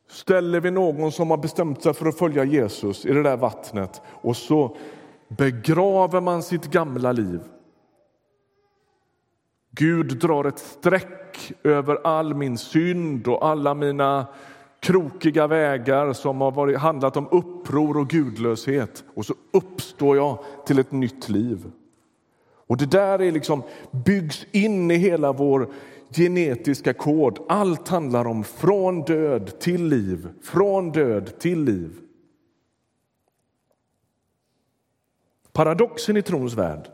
ställer 0.09 0.61
vi 0.61 0.71
någon 0.71 1.13
som 1.13 1.31
har 1.31 1.37
bestämt 1.37 1.83
sig 1.83 1.95
för 1.95 2.07
att 2.07 2.19
följa 2.19 2.45
Jesus 2.45 3.07
i 3.07 3.13
det 3.13 3.23
där 3.23 3.37
vattnet 3.37 4.03
och 4.07 4.37
så 4.37 4.77
begraver 5.29 6.21
man 6.21 6.43
sitt 6.43 6.67
gamla 6.67 7.13
liv. 7.13 7.41
Gud 9.79 10.19
drar 10.19 10.45
ett 10.45 10.59
streck 10.59 11.53
över 11.63 12.07
all 12.07 12.35
min 12.35 12.59
synd 12.59 13.29
och 13.29 13.47
alla 13.47 13.75
mina 13.75 14.27
krokiga 14.81 15.47
vägar 15.47 16.13
som 16.13 16.41
har 16.41 16.51
varit, 16.51 16.79
handlat 16.79 17.17
om 17.17 17.29
uppror 17.31 17.97
och 17.97 18.09
gudlöshet 18.09 19.05
och 19.15 19.27
så 19.27 19.35
uppstår 19.53 20.17
jag 20.17 20.39
till 20.67 20.79
ett 20.79 20.93
nytt 20.93 21.29
liv. 21.29 21.71
Och 22.67 22.77
Det 22.77 22.91
där 22.91 23.23
är 23.23 23.33
liksom 23.33 23.63
byggs 24.05 24.47
in 24.53 24.91
i 24.91 24.95
hela 24.95 25.33
vår 25.33 25.69
genetiska 26.11 26.93
kod. 26.93 27.39
Allt 27.49 27.89
handlar 27.89 28.27
om 28.27 28.45
från 28.45 29.03
död 29.03 29.61
till 29.61 29.85
liv, 29.85 30.29
från 30.43 30.93
död 30.93 31.39
till 31.39 31.65
liv. 31.65 31.91
Paradoxen 35.53 36.17
i 36.17 36.23
trons 36.23 36.55
värld 36.55 36.91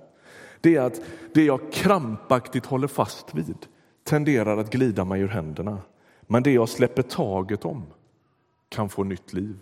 det 0.62 0.76
är 0.76 0.80
att 0.80 1.00
det 1.34 1.44
jag 1.44 1.72
krampaktigt 1.72 2.66
håller 2.66 2.88
fast 2.88 3.34
vid 3.34 3.66
tenderar 4.04 4.56
att 4.56 4.70
glida 4.70 5.04
mig 5.04 5.20
ur 5.20 5.28
händerna. 5.28 5.78
Men 6.20 6.42
det 6.42 6.52
jag 6.52 6.68
släpper 6.68 7.02
taget 7.02 7.64
om 7.64 7.86
kan 8.68 8.88
få 8.88 9.04
nytt 9.04 9.32
liv. 9.32 9.58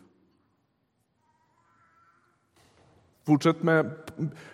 Fortsätt 3.26 3.62
med 3.62 3.90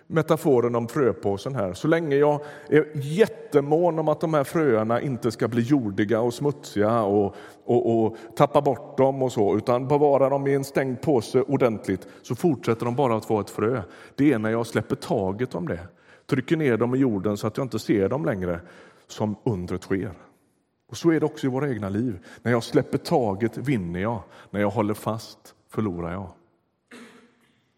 metaforen 0.07 0.75
om 0.75 0.89
fröpåsen 0.89 1.55
här. 1.55 1.75
Så 1.75 1.89
länge 1.89 2.17
jag 2.17 2.41
är 2.69 2.87
jättemån 2.95 3.99
om 3.99 4.09
att 4.09 4.21
de 4.21 4.35
här 4.35 4.45
fröerna 4.45 5.01
inte 5.01 5.31
ska 5.31 5.49
bli 5.49 5.63
jordiga 5.63 6.21
och 6.21 6.35
smutsiga 6.35 7.03
och, 7.03 7.35
och, 7.65 8.05
och 8.05 8.17
tappa 8.37 8.61
bort 8.61 8.99
dem 8.99 9.23
och 9.23 9.33
så, 9.33 9.57
utan 9.57 9.89
bevara 9.89 10.29
dem 10.29 10.47
i 10.47 10.55
en 10.55 10.65
stängd 10.65 11.01
påse 11.01 11.43
ordentligt, 11.43 12.09
så 12.23 12.35
fortsätter 12.35 12.85
de 12.85 12.95
bara 12.95 13.17
att 13.17 13.31
vara 13.31 13.41
ett 13.41 13.51
frö. 13.51 13.83
Det 14.15 14.33
är 14.33 14.39
när 14.39 14.51
jag 14.51 14.67
släpper 14.67 14.97
taget 14.97 15.55
om 15.55 15.69
det, 15.69 15.81
trycker 16.27 16.57
ner 16.57 16.77
dem 16.77 16.95
i 16.95 16.99
jorden 16.99 17.37
så 17.37 17.47
att 17.47 17.57
jag 17.57 17.65
inte 17.65 17.79
ser 17.79 18.09
dem 18.09 18.25
längre, 18.25 18.61
som 19.07 19.37
undret 19.45 19.83
sker. 19.83 20.13
Och 20.89 20.97
Så 20.97 21.11
är 21.11 21.21
det 21.21 21.27
också 21.27 21.47
i 21.47 21.51
våra 21.51 21.69
egna 21.71 21.89
liv. 21.89 22.19
När 22.43 22.53
jag 22.53 22.65
släpper 22.65 22.99
taget 22.99 23.57
vinner 23.57 24.01
jag, 24.01 24.23
när 24.51 24.61
jag 24.61 24.71
håller 24.71 24.95
fast 24.95 25.55
förlorar 25.69 26.13
jag. 26.13 26.29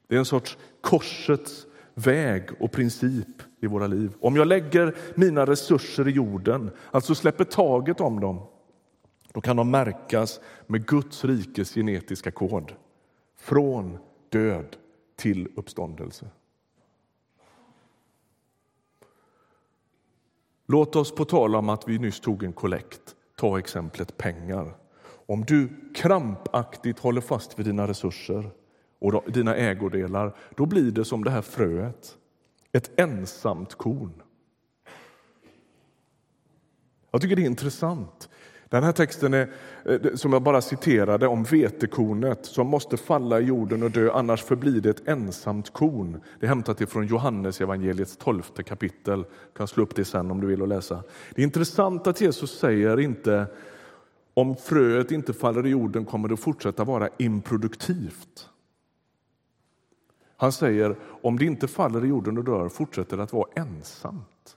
Det 0.06 0.14
är 0.14 0.18
en 0.18 0.24
sorts 0.24 0.58
korsets 0.80 1.66
väg 1.94 2.48
och 2.60 2.72
princip 2.72 3.42
i 3.60 3.66
våra 3.66 3.86
liv. 3.86 4.12
Om 4.20 4.36
jag 4.36 4.46
lägger 4.46 4.96
mina 5.14 5.46
resurser 5.46 6.08
i 6.08 6.10
jorden, 6.10 6.70
alltså 6.90 7.14
släpper 7.14 7.44
taget 7.44 8.00
om 8.00 8.20
dem, 8.20 8.40
då 9.32 9.40
kan 9.40 9.56
de 9.56 9.70
märkas 9.70 10.40
med 10.66 10.86
Guds 10.86 11.24
rikes 11.24 11.74
genetiska 11.74 12.30
kod. 12.30 12.72
Från 13.36 13.98
död 14.28 14.76
till 15.16 15.48
uppståndelse. 15.56 16.26
Låt 20.70 20.96
oss 20.96 21.14
på 21.14 21.24
tal 21.24 21.54
om 21.54 21.68
att 21.68 21.88
vi 21.88 21.98
nyss 21.98 22.20
tog 22.20 22.42
en 22.42 22.52
kollekt 22.52 23.14
ta 23.36 23.58
exemplet 23.58 24.16
pengar. 24.16 24.76
Om 25.26 25.44
du 25.44 25.68
krampaktigt 25.94 26.98
håller 26.98 27.20
fast 27.20 27.58
vid 27.58 27.66
dina 27.66 27.88
resurser 27.88 28.50
och 28.98 29.32
dina 29.32 29.56
ägodelar, 29.56 30.36
då 30.56 30.66
blir 30.66 30.90
det 30.90 31.04
som 31.04 31.24
det 31.24 31.30
här 31.30 31.42
fröet, 31.42 32.16
ett 32.72 33.00
ensamt 33.00 33.74
korn. 33.74 34.22
Jag 37.10 37.20
tycker 37.20 37.36
det 37.36 37.42
är 37.42 37.46
intressant. 37.46 38.28
Den 38.68 38.84
här 38.84 38.92
texten 38.92 39.34
är, 39.34 39.50
eh, 39.84 40.14
som 40.14 40.32
jag 40.32 40.42
bara 40.42 40.60
citerade 40.60 41.26
om 41.26 41.44
vetekornet 41.44 42.46
som 42.46 42.66
måste 42.66 42.96
falla 42.96 43.40
i 43.40 43.44
jorden 43.44 43.82
och 43.82 43.90
dö, 43.90 44.10
annars 44.12 44.42
förblir 44.42 44.80
det 44.80 44.90
ett 44.90 45.08
ensamt 45.08 45.72
korn. 45.72 46.20
Det 46.40 46.46
är 46.46 46.48
hämtat 46.48 46.80
ifrån 46.80 47.06
Johannes 47.06 47.60
evangeliets 47.60 48.16
tolfte 48.16 48.62
kapitel. 48.62 49.18
Du 49.18 49.56
kan 49.56 49.68
slå 49.68 49.82
upp 49.82 49.96
det 49.96 50.04
sen 50.04 50.30
om 50.30 50.40
du 50.40 50.46
vill 50.46 50.62
och 50.62 50.68
läsa. 50.68 51.02
Det 51.34 51.42
är 51.42 51.44
intressant 51.44 52.06
att 52.06 52.20
Jesus 52.20 52.58
säger 52.58 53.00
inte 53.00 53.46
om 54.34 54.56
fröet 54.56 55.10
inte 55.10 55.32
faller 55.32 55.66
i 55.66 55.70
jorden 55.70 56.04
kommer 56.04 56.28
det 56.28 56.34
att 56.34 56.40
fortsätta 56.40 56.84
vara 56.84 57.08
improduktivt. 57.18 58.48
Han 60.36 60.52
säger 60.52 60.96
om 61.22 61.38
det 61.38 61.44
inte 61.44 61.68
faller 61.68 62.04
i 62.04 62.08
jorden 62.08 62.38
och 62.38 62.44
dör 62.44 62.68
fortsätter 62.68 63.16
det 63.16 63.22
att 63.22 63.32
vara 63.32 63.48
ensamt. 63.54 64.56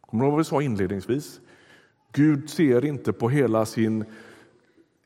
Kommer 0.00 0.24
du 0.24 0.26
ihåg 0.26 0.32
vad 0.32 0.38
vi 0.38 0.44
sa 0.44 0.62
inledningsvis? 0.62 1.40
Gud 2.12 2.50
ser 2.50 2.84
inte 2.84 3.12
på 3.12 3.28
hela 3.28 3.66
sin 3.66 4.04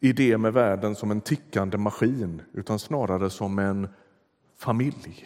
idé 0.00 0.38
med 0.38 0.52
världen 0.52 0.94
som 0.94 1.10
en 1.10 1.20
tickande 1.20 1.78
maskin 1.78 2.42
utan 2.52 2.78
snarare 2.78 3.30
som 3.30 3.58
en 3.58 3.88
familj. 4.56 5.24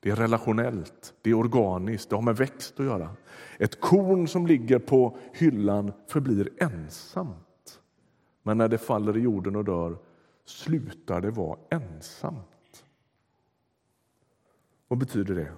Det 0.00 0.10
är 0.10 0.16
relationellt, 0.16 1.14
det 1.22 1.30
är 1.30 1.34
organiskt, 1.34 2.10
det 2.10 2.16
har 2.16 2.22
med 2.22 2.36
växt 2.36 2.80
att 2.80 2.86
göra. 2.86 3.16
Ett 3.58 3.80
korn 3.80 4.28
som 4.28 4.46
ligger 4.46 4.78
på 4.78 5.18
hyllan 5.32 5.92
förblir 6.08 6.50
ensamt. 6.56 7.80
Men 8.42 8.58
när 8.58 8.68
det 8.68 8.78
faller 8.78 9.16
i 9.16 9.20
jorden 9.20 9.56
och 9.56 9.64
dör 9.64 9.98
slutar 10.44 11.20
det 11.20 11.30
vara 11.30 11.58
ensamt. 11.70 12.84
Vad 14.88 14.98
betyder 14.98 15.34
det? 15.34 15.52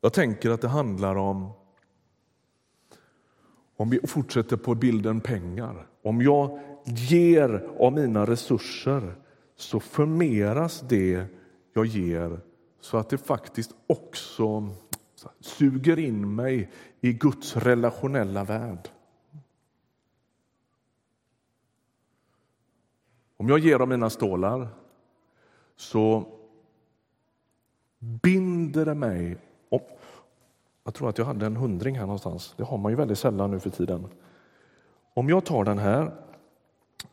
Jag 0.00 0.12
tänker 0.12 0.50
att 0.50 0.60
det 0.60 0.68
handlar 0.68 1.16
om 1.16 1.52
om 3.76 3.90
vi 3.90 4.00
fortsätter 4.06 4.56
på 4.56 4.74
bilden 4.74 5.20
pengar. 5.20 5.86
Om 6.02 6.22
jag 6.22 6.60
ger 6.84 7.68
av 7.78 7.92
mina 7.92 8.26
resurser 8.26 9.14
så 9.56 9.80
förmeras 9.80 10.80
det 10.80 11.26
jag 11.72 11.86
ger 11.86 12.40
så 12.80 12.96
att 12.96 13.08
det 13.08 13.18
faktiskt 13.18 13.74
också 13.86 14.68
suger 15.40 15.98
in 15.98 16.34
mig 16.34 16.70
i 17.00 17.12
Guds 17.12 17.56
relationella 17.56 18.44
värld. 18.44 18.88
Om 23.36 23.48
jag 23.48 23.58
ger 23.58 23.78
av 23.80 23.88
mina 23.88 24.10
stålar 24.10 24.68
så 25.76 26.26
binder 27.98 28.84
det 28.84 28.94
mig 28.94 29.36
jag 30.84 30.94
tror 30.94 31.08
att 31.08 31.18
jag 31.18 31.24
hade 31.24 31.46
en 31.46 31.56
hundring 31.56 31.98
här 31.98 32.06
någonstans. 32.06 32.54
Det 32.56 32.64
har 32.64 32.78
man 32.78 32.92
ju 32.92 32.96
väldigt 32.96 33.18
sällan 33.18 33.50
nu 33.50 33.60
för 33.60 33.70
tiden. 33.70 34.06
Om 35.14 35.28
jag 35.28 35.44
tar 35.44 35.64
den 35.64 35.78
här 35.78 36.12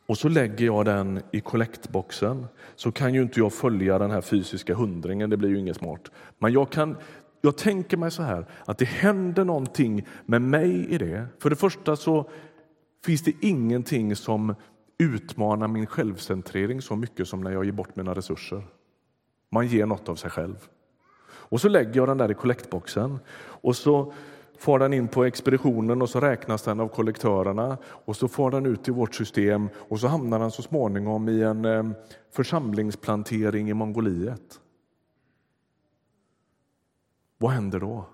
och 0.06 0.18
så 0.18 0.30
lägger 0.30 0.66
jag 0.66 0.86
den 0.86 1.22
i 1.32 1.42
kollektboxen 1.42 2.48
så 2.76 2.92
kan 2.92 3.14
ju 3.14 3.22
inte 3.22 3.40
jag 3.40 3.54
följa 3.54 4.00
den 4.00 4.12
här 4.12 4.22
fysiska 4.22 4.76
hundringen, 4.76 5.30
det 5.30 5.38
blir 5.38 5.50
ju 5.50 5.60
inget 5.60 5.78
smart. 5.78 6.12
Men 6.40 6.54
jag, 6.54 6.72
kan, 6.72 6.98
jag 7.42 7.58
tänker 7.58 7.98
mig 7.98 8.12
så 8.12 8.24
här 8.24 8.46
att 8.66 8.78
det 8.78 8.86
händer 8.86 9.46
någonting 9.46 10.08
med 10.26 10.42
mig 10.42 10.88
i 10.90 10.98
det. 10.98 11.28
För 11.40 11.50
det 11.50 11.56
första 11.56 11.96
så 11.96 12.30
finns 13.06 13.24
det 13.24 13.34
ingenting 13.42 14.16
som 14.16 14.56
utmanar 14.98 15.68
min 15.68 15.86
självcentrering 15.86 16.82
så 16.82 16.96
mycket 16.96 17.28
som 17.28 17.42
när 17.42 17.52
jag 17.52 17.66
ger 17.66 17.72
bort 17.72 17.96
mina 17.96 18.14
resurser. 18.14 18.64
Man 19.52 19.68
ger 19.68 19.86
något 19.86 20.10
av 20.10 20.16
sig 20.16 20.30
själv. 20.30 20.68
Och 21.52 21.62
så 21.62 21.70
lägger 21.70 21.96
jag 21.96 22.08
den 22.08 22.18
där 22.18 22.32
i 22.32 22.34
kollektboxen 22.34 23.20
och 23.38 23.76
så 23.76 24.14
får 24.58 24.80
den 24.80 24.94
in 24.94 25.08
på 25.08 25.24
expeditionen 25.24 26.02
och 26.02 26.10
så 26.10 26.20
räknas 26.20 26.64
den 26.64 26.80
av 26.80 26.88
kollektörerna 26.88 27.78
och 27.84 28.16
så 28.16 28.28
får 28.28 28.52
den 28.52 28.66
ut 28.66 28.88
i 28.88 28.92
vårt 28.92 29.16
system 29.16 29.70
och 29.76 30.00
så 30.00 30.08
hamnar 30.08 30.40
den 30.40 30.52
så 30.52 30.62
småningom 30.62 31.30
i 31.30 31.42
en 31.42 31.66
eh, 31.66 31.90
församlingsplantering 32.32 33.70
i 33.70 33.74
Mongoliet. 33.74 34.60
Vad 37.38 37.52
händer 37.52 37.80
då? 37.80 38.06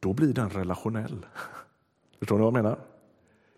Då 0.00 0.12
blir 0.12 0.32
den 0.32 0.50
relationell. 0.50 1.26
Förstår 2.18 2.36
ni 2.36 2.44
vad 2.44 2.54
jag 2.56 2.62
menar? 2.62 2.78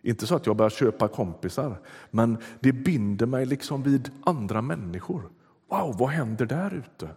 Inte 0.03 0.27
så 0.27 0.35
att 0.35 0.47
jag 0.47 0.57
börjar 0.57 0.71
köpa 0.71 1.09
kompisar, 1.09 1.81
men 2.11 2.39
det 2.61 2.73
binder 2.73 3.27
mig 3.27 3.47
liksom 3.47 3.83
vid 3.83 4.11
andra 4.25 4.63
människor. 4.63 5.31
Wow, 5.71 5.97
vad 5.99 6.09
händer 6.09 6.47
där 6.47 6.75
ute? 6.75 7.09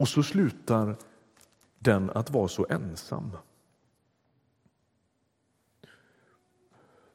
Och 0.00 0.08
så 0.08 0.22
slutar 0.22 0.96
den 1.78 2.10
att 2.10 2.30
vara 2.30 2.48
så 2.48 2.66
ensam. 2.70 3.30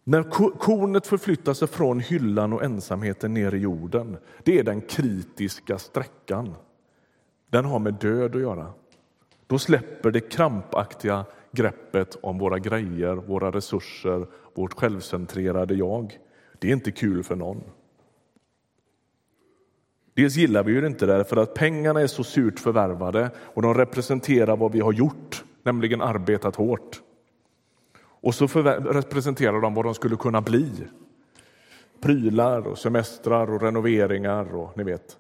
När 0.03 0.23
kornet 0.59 1.07
förflyttar 1.07 1.53
sig 1.53 1.67
från 1.67 1.99
hyllan 1.99 2.53
och 2.53 2.63
ensamheten 2.63 3.33
ner 3.33 3.53
i 3.53 3.57
jorden, 3.57 4.17
det 4.43 4.59
är 4.59 4.63
den 4.63 4.81
kritiska 4.81 5.77
sträckan. 5.77 6.55
Den 7.49 7.65
har 7.65 7.79
med 7.79 7.93
död 7.93 8.35
att 8.35 8.41
göra. 8.41 8.73
Då 9.47 9.59
släpper 9.59 10.11
det 10.11 10.19
krampaktiga 10.19 11.25
greppet 11.51 12.17
om 12.21 12.37
våra 12.37 12.59
grejer, 12.59 13.15
våra 13.15 13.51
resurser, 13.51 14.27
vårt 14.53 14.73
självcentrerade 14.73 15.73
jag. 15.73 16.19
Det 16.59 16.67
är 16.67 16.73
inte 16.73 16.91
kul 16.91 17.23
för 17.23 17.35
någon. 17.35 17.63
Dels 20.15 20.35
gillar 20.35 20.63
vi 20.63 20.71
ju 20.71 20.87
inte 20.87 21.05
det 21.05 21.23
för 21.23 21.37
att 21.37 21.53
pengarna 21.53 22.01
är 22.01 22.07
så 22.07 22.23
surt 22.23 22.59
förvärvade 22.59 23.31
och 23.37 23.61
de 23.61 23.73
representerar 23.73 24.57
vad 24.57 24.71
vi 24.71 24.79
har 24.79 24.93
gjort, 24.93 25.43
nämligen 25.63 26.01
arbetat 26.01 26.55
hårt. 26.55 27.01
Och 27.97 28.35
så 28.35 28.47
representerar 28.47 29.61
de 29.61 29.73
vad 29.73 29.85
de 29.85 29.93
skulle 29.93 30.15
kunna 30.15 30.41
bli. 30.41 30.71
Prylar 32.01 32.67
och 32.67 32.77
semestrar 32.77 33.53
och 33.53 33.61
renoveringar 33.61 34.55
och 34.55 34.77
ni 34.77 34.83
vet. 34.83 35.17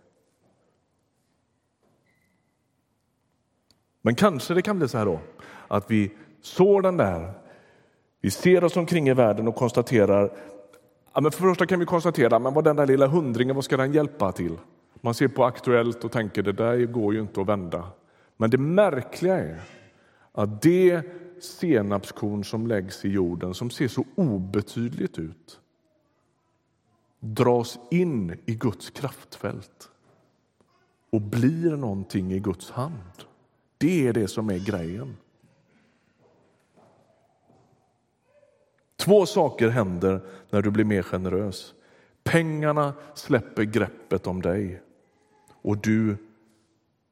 Men 4.01 4.15
kanske 4.15 4.53
det 4.53 4.61
kan 4.61 4.77
bli 4.77 4.87
så 4.87 4.97
här 4.97 5.05
då 5.05 5.19
att 5.67 5.91
vi 5.91 6.11
sår 6.41 6.81
den 6.81 6.97
där. 6.97 7.33
Vi 8.21 8.31
ser 8.31 8.63
oss 8.63 8.77
omkring 8.77 9.09
i 9.09 9.13
världen 9.13 9.47
och 9.47 9.55
konstaterar 9.55 10.31
Ja, 11.13 11.21
men 11.21 11.31
för 11.31 11.49
första 11.49 11.65
kan 11.65 11.79
vi 11.79 11.85
konstatera 11.85 12.39
men 12.39 12.53
vad 12.53 12.63
den 12.63 12.75
där 12.75 12.87
lilla 12.87 13.07
hundringen, 13.07 13.55
vad 13.55 13.65
ska 13.65 13.77
den 13.77 13.93
hjälpa 13.93 14.31
till? 14.31 14.57
Man 15.05 15.13
ser 15.13 15.27
på 15.27 15.45
Aktuellt 15.45 16.03
och 16.03 16.11
tänker 16.11 16.43
det 16.43 16.51
där 16.51 16.85
går 16.85 17.13
ju 17.13 17.21
inte 17.21 17.41
att 17.41 17.47
vända. 17.47 17.87
Men 18.37 18.49
det 18.49 18.57
märkliga 18.57 19.37
är 19.37 19.61
att 20.31 20.61
det 20.61 21.01
senapskorn 21.39 22.43
som 22.43 22.67
läggs 22.67 23.05
i 23.05 23.09
jorden, 23.09 23.53
som 23.53 23.69
ser 23.69 23.87
så 23.87 24.05
obetydligt 24.15 25.19
ut 25.19 25.59
dras 27.19 27.79
in 27.91 28.39
i 28.45 28.55
Guds 28.55 28.89
kraftfält 28.89 29.89
och 31.09 31.21
blir 31.21 31.75
någonting 31.75 32.31
i 32.31 32.39
Guds 32.39 32.71
hand. 32.71 33.23
Det 33.77 34.07
är 34.07 34.13
det 34.13 34.27
som 34.27 34.49
är 34.49 34.59
grejen. 34.59 35.17
Två 38.95 39.25
saker 39.25 39.69
händer 39.69 40.21
när 40.49 40.61
du 40.61 40.71
blir 40.71 40.85
mer 40.85 41.01
generös. 41.01 41.73
Pengarna 42.23 42.93
släpper 43.15 43.63
greppet 43.63 44.27
om 44.27 44.41
dig 44.41 44.81
och 45.65 45.77
du 45.77 46.17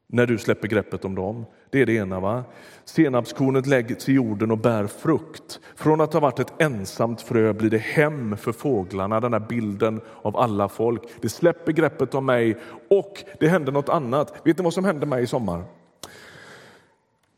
när 0.06 0.26
du 0.26 0.38
släpper 0.38 0.68
greppet 0.68 1.04
om 1.04 1.14
dem. 1.14 1.44
Det 1.70 1.82
är 1.82 1.86
det 1.86 1.92
ena. 1.92 2.20
va? 2.20 2.44
Senapskornet 2.84 3.66
läggs 3.66 4.08
i 4.08 4.12
jorden 4.12 4.50
och 4.50 4.58
bär 4.58 4.86
frukt. 4.86 5.60
Från 5.76 6.00
att 6.00 6.12
ha 6.12 6.20
varit 6.20 6.38
ett 6.38 6.52
ensamt 6.58 7.20
frö 7.20 7.52
blir 7.52 7.70
det 7.70 7.78
hem 7.78 8.36
för 8.36 8.52
fåglarna, 8.52 9.20
den 9.20 9.32
här 9.32 9.40
bilden 9.40 10.00
av 10.22 10.36
alla 10.36 10.68
folk. 10.68 11.02
Det 11.20 11.28
släpper 11.28 11.72
greppet 11.72 12.14
om 12.14 12.26
mig 12.26 12.56
och 12.90 13.24
det 13.40 13.48
händer 13.48 13.72
något 13.72 13.88
annat. 13.88 14.34
Vet 14.44 14.58
ni 14.58 14.64
vad 14.64 14.74
som 14.74 14.84
hände 14.84 15.06
mig 15.06 15.22
i 15.22 15.26
sommar? 15.26 15.64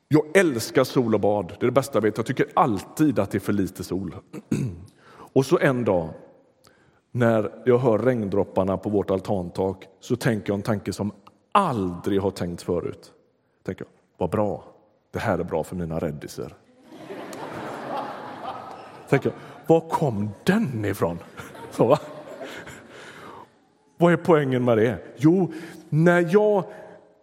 Jag 0.08 0.36
älskar 0.36 0.84
sol 0.84 1.14
och 1.14 1.20
bad, 1.20 1.48
det 1.48 1.64
är 1.64 1.66
det 1.66 1.72
bästa 1.72 1.96
jag 1.96 2.02
vet. 2.02 2.16
Jag 2.16 2.26
tycker 2.26 2.46
alltid 2.54 3.18
att 3.18 3.30
det 3.30 3.38
är 3.38 3.40
för 3.40 3.52
lite 3.52 3.84
sol. 3.84 4.16
Och 5.32 5.46
så 5.46 5.58
en 5.58 5.84
dag 5.84 6.10
när 7.16 7.50
jag 7.64 7.78
hör 7.78 7.98
regndropparna 7.98 8.76
på 8.76 8.90
vårt 8.90 9.10
altantak 9.10 9.88
så 10.00 10.16
tänker 10.16 10.50
jag 10.50 10.56
en 10.56 10.62
tanke 10.62 10.92
som 10.92 11.12
aldrig 11.52 12.20
har 12.20 12.30
tänkt 12.30 12.62
förut. 12.62 13.12
Tänker 13.64 13.84
jag, 13.84 13.90
vad 14.16 14.30
bra, 14.30 14.64
det 15.12 15.18
här 15.18 15.38
är 15.38 15.44
bra 15.44 15.64
för 15.64 15.76
mina 15.76 15.98
räddiser. 15.98 16.54
Tänker 19.08 19.30
jag, 19.30 19.36
var 19.66 19.88
kom 19.88 20.30
den 20.44 20.84
ifrån? 20.84 21.18
Så, 21.70 21.86
va? 21.86 21.98
Vad 23.96 24.12
är 24.12 24.16
poängen 24.16 24.64
med 24.64 24.78
det? 24.78 24.98
Jo, 25.16 25.52
när 25.88 26.28
jag 26.32 26.64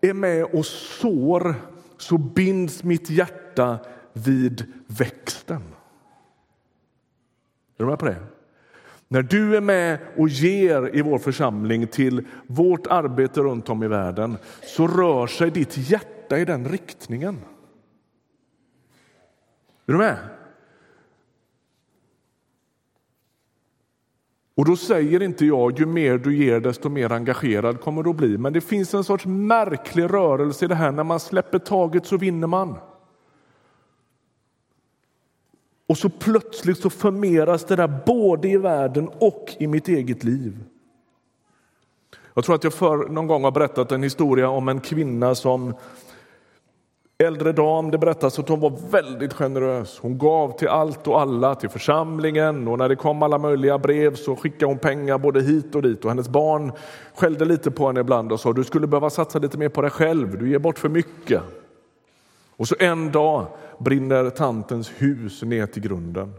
är 0.02 0.14
med 0.14 0.44
och 0.44 0.66
sår 0.66 1.56
så 1.98 2.18
binds 2.18 2.84
mitt 2.84 3.10
hjärta 3.10 3.80
vid 4.14 4.74
växten. 4.88 5.62
Är 7.78 7.84
du 7.84 7.86
med 7.86 8.00
på 8.00 8.06
det? 8.06 8.18
När 9.08 9.22
du 9.22 9.58
är 9.58 9.62
med 9.62 10.00
och 10.18 10.30
ger 10.30 10.96
i 10.96 11.02
vår 11.02 11.18
församling 11.18 11.88
till 11.88 12.28
vårt 12.48 12.88
arbete 12.88 13.42
runt 13.42 13.70
om 13.70 13.84
i 13.84 13.88
världen 13.88 14.38
så 14.64 14.88
rör 14.88 15.28
sig 15.28 15.52
ditt 15.52 15.78
hjärta 15.78 16.40
i 16.40 16.46
den 16.46 16.68
riktningen. 16.68 17.40
Är 19.86 19.92
du 19.92 19.98
med? 19.98 20.18
Och 24.56 24.66
då 24.66 24.76
säger 24.76 25.24
inte 25.24 25.46
jag 25.46 25.80
ju 25.80 25.86
mer 25.86 26.18
du 26.18 26.36
ger 26.36 26.60
desto 26.60 26.90
mer 26.90 27.12
engagerad 27.12 27.82
kommer 27.82 28.04
du 28.04 28.10
att 28.10 28.16
bli. 28.16 28.38
Men 28.38 28.54
det 28.54 28.62
finns 28.62 28.94
en 28.94 29.04
sorts 29.04 29.26
märklig 29.26 30.04
rörelse 30.04 30.66
i 30.66 30.68
det 30.68 30.76
här. 30.76 30.92
När 30.92 31.04
man 31.04 31.20
släpper 31.20 31.60
taget 31.60 32.06
så 32.06 32.18
vinner 32.18 32.48
man. 32.48 32.78
Och 35.88 35.98
så 35.98 36.10
plötsligt 36.10 36.78
så 36.78 36.90
förmeras 36.90 37.66
det 37.66 37.76
där 37.76 38.00
både 38.06 38.50
i 38.50 38.58
världen 38.58 39.10
och 39.20 39.56
i 39.60 39.68
mitt 39.68 39.88
eget 39.88 40.24
liv. 40.24 40.64
Jag 42.34 42.44
tror 42.44 42.56
att 42.56 42.64
jag 42.64 42.74
för 42.74 42.98
någon 42.98 43.28
gång 43.28 43.44
har 43.44 43.52
berättat 43.52 43.92
en 43.92 44.04
historia 44.04 44.50
om 44.50 44.70
en 44.70 44.80
kvinna 44.80 45.36
som 45.36 45.74
äldre 47.18 47.52
dam. 47.52 47.92
Det 47.92 47.98
berättas 47.98 48.40
att 48.40 48.50
hon 48.50 48.60
var 48.60 48.74
väldigt 48.92 49.34
generös. 49.34 50.00
Hon 50.00 50.18
gav 50.18 50.58
till 50.58 50.68
allt 50.68 51.08
och 51.08 51.22
alla, 51.22 51.56
till 51.56 51.70
församlingen 51.70 52.68
och 52.68 52.78
när 52.78 52.90
det 52.90 52.96
kom 52.96 53.24
alla 53.24 53.38
möjliga 53.38 53.78
brev 53.78 54.16
så 54.16 54.36
skickade 54.36 54.66
hon 54.66 54.78
pengar 54.78 55.18
både 55.18 55.42
hit 55.42 55.76
och 55.76 55.82
dit. 55.82 56.04
Och 56.04 56.12
hennes 56.12 56.30
barn 56.30 56.72
skällde 57.16 57.46
lite 57.46 57.72
på 57.72 57.88
henne 57.88 58.00
ibland 58.00 58.32
och 58.32 58.40
sa 58.40 58.54
du 58.54 58.64
skulle 58.64 58.88
behöva 58.88 59.10
satsa 59.10 59.40
lite 59.40 59.58
mer 59.58 59.70
på 59.70 59.82
dig 59.82 59.92
själv, 59.92 60.38
du 60.38 60.50
ger 60.50 60.60
bort 60.60 60.80
för 60.80 60.90
mycket. 60.90 61.42
Och 62.56 62.68
så 62.68 62.76
en 62.80 63.12
dag 63.12 63.48
brinner 63.80 64.30
tantens 64.30 64.92
hus 64.98 65.44
ner 65.44 65.66
till 65.66 65.82
grunden. 65.82 66.34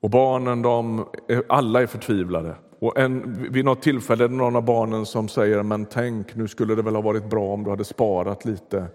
Och 0.00 0.10
barnen, 0.10 0.62
de, 0.62 1.06
alla 1.48 1.82
är 1.82 1.86
förtvivlade. 1.86 2.54
Och 2.78 2.98
en, 2.98 3.42
vid 3.52 3.64
något 3.64 3.82
tillfälle 3.82 4.24
är 4.24 4.28
det 4.28 4.34
någon 4.34 4.56
av 4.56 4.64
barnen 4.64 5.06
som 5.06 5.28
säger, 5.28 5.62
men 5.62 5.86
tänk, 5.86 6.34
nu 6.34 6.48
skulle 6.48 6.74
det 6.74 6.82
väl 6.82 6.94
ha 6.94 7.02
varit 7.02 7.30
bra 7.30 7.54
om 7.54 7.64
du 7.64 7.70
hade 7.70 7.84
sparat 7.84 8.44
lite 8.44 8.86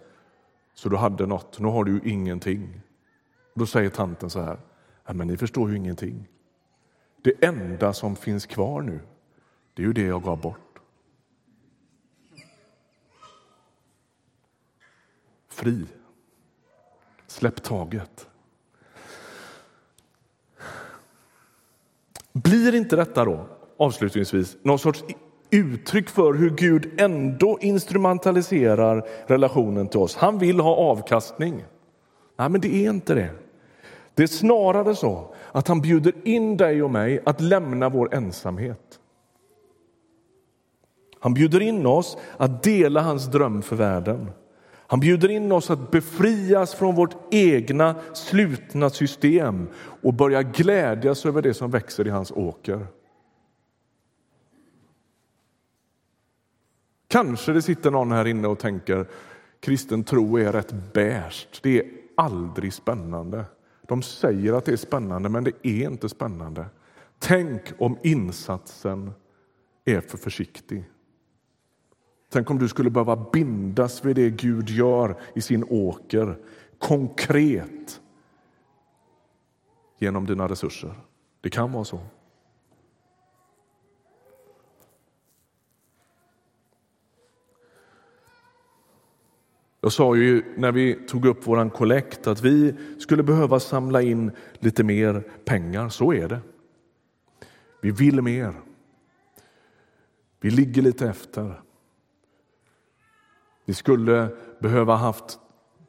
så 0.73 0.89
du 0.89 0.97
hade 0.97 1.25
något. 1.25 1.59
Nu 1.59 1.67
har 1.67 1.83
du 1.83 1.91
ju 1.91 2.11
ingenting. 2.11 2.81
Då 3.55 3.65
säger 3.65 3.89
tanten 3.89 4.29
så 4.29 4.41
här, 4.41 4.57
men 5.13 5.27
ni 5.27 5.37
förstår 5.37 5.69
ju 5.69 5.77
ingenting. 5.77 6.27
Det 7.23 7.45
enda 7.45 7.93
som 7.93 8.15
finns 8.15 8.45
kvar 8.45 8.81
nu, 8.81 8.99
det 9.73 9.81
är 9.81 9.87
ju 9.87 9.93
det 9.93 10.05
jag 10.05 10.23
gav 10.23 10.41
bort. 10.41 10.70
Fri. 15.51 15.85
Släpp 17.27 17.63
taget. 17.63 18.27
Blir 22.33 22.75
inte 22.75 22.95
detta 22.95 23.25
då, 23.25 23.45
avslutningsvis, 23.77 24.57
någon 24.63 24.79
sorts 24.79 25.03
uttryck 25.49 26.09
för 26.09 26.33
hur 26.33 26.49
Gud 26.49 27.01
ändå 27.01 27.57
instrumentaliserar 27.61 29.07
relationen 29.27 29.87
till 29.87 29.99
oss? 29.99 30.15
Han 30.15 30.39
vill 30.39 30.59
ha 30.59 30.75
avkastning. 30.75 31.65
Nej, 32.37 32.49
men 32.49 32.61
det 32.61 32.85
är 32.85 32.89
inte 32.89 33.13
det. 33.13 33.29
Det 34.13 34.23
är 34.23 34.27
snarare 34.27 34.95
så 34.95 35.35
att 35.51 35.67
han 35.67 35.81
bjuder 35.81 36.27
in 36.27 36.57
dig 36.57 36.83
och 36.83 36.91
mig 36.91 37.21
att 37.25 37.41
lämna 37.41 37.89
vår 37.89 38.13
ensamhet. 38.13 38.99
Han 41.19 41.33
bjuder 41.33 41.61
in 41.61 41.85
oss 41.85 42.17
att 42.37 42.63
dela 42.63 43.01
hans 43.01 43.25
dröm 43.25 43.61
för 43.61 43.75
världen. 43.75 44.31
Han 44.91 44.99
bjuder 44.99 45.29
in 45.29 45.51
oss 45.51 45.69
att 45.69 45.91
befrias 45.91 46.75
från 46.75 46.95
vårt 46.95 47.33
egna 47.33 47.95
slutna 48.13 48.89
system 48.89 49.67
och 49.75 50.13
börja 50.13 50.43
glädjas 50.43 51.25
över 51.25 51.41
det 51.41 51.53
som 51.53 51.71
växer 51.71 52.07
i 52.07 52.09
hans 52.09 52.31
åker. 52.31 52.87
Kanske 57.07 57.53
det 57.53 57.61
sitter 57.61 57.91
någon 57.91 58.11
här 58.11 58.27
inne 58.27 58.47
och 58.47 58.59
tänker 58.59 59.07
kristen 59.59 60.03
tro 60.03 60.37
är 60.37 60.51
rätt 60.51 60.93
bärst. 60.93 61.63
Det 61.63 61.79
är 61.79 61.85
aldrig 62.17 62.73
spännande. 62.73 63.45
De 63.87 64.01
säger 64.01 64.53
att 64.53 64.65
det 64.65 64.71
är 64.71 64.77
spännande, 64.77 65.29
men 65.29 65.43
det 65.43 65.67
är 65.67 65.89
inte 65.89 66.09
spännande. 66.09 66.65
Tänk 67.19 67.61
om 67.77 67.97
insatsen 68.03 69.11
är 69.85 70.01
för 70.01 70.17
försiktig. 70.17 70.85
Tänk 72.33 72.49
om 72.49 72.59
du 72.59 72.67
skulle 72.67 72.89
behöva 72.89 73.15
bindas 73.33 74.05
vid 74.05 74.15
det 74.15 74.29
Gud 74.29 74.69
gör 74.69 75.15
i 75.35 75.41
sin 75.41 75.63
åker 75.69 76.37
konkret 76.77 78.01
genom 79.97 80.25
dina 80.25 80.47
resurser. 80.47 80.93
Det 81.41 81.49
kan 81.49 81.71
vara 81.71 81.83
så. 81.83 81.99
Jag 89.81 89.91
sa 89.91 90.15
ju 90.15 90.43
när 90.57 90.71
vi 90.71 90.93
tog 91.07 91.25
upp 91.25 91.47
vår 91.47 91.69
kollekt 91.69 92.27
att 92.27 92.41
vi 92.41 92.75
skulle 92.99 93.23
behöva 93.23 93.59
samla 93.59 94.01
in 94.01 94.31
lite 94.53 94.83
mer 94.83 95.23
pengar. 95.45 95.89
Så 95.89 96.13
är 96.13 96.27
det. 96.27 96.39
Vi 97.81 97.91
vill 97.91 98.21
mer. 98.21 98.61
Vi 100.39 100.49
ligger 100.49 100.81
lite 100.81 101.09
efter. 101.09 101.61
Vi 103.65 103.73
skulle 103.73 104.27
behöva 104.59 104.95
haft 104.95 105.39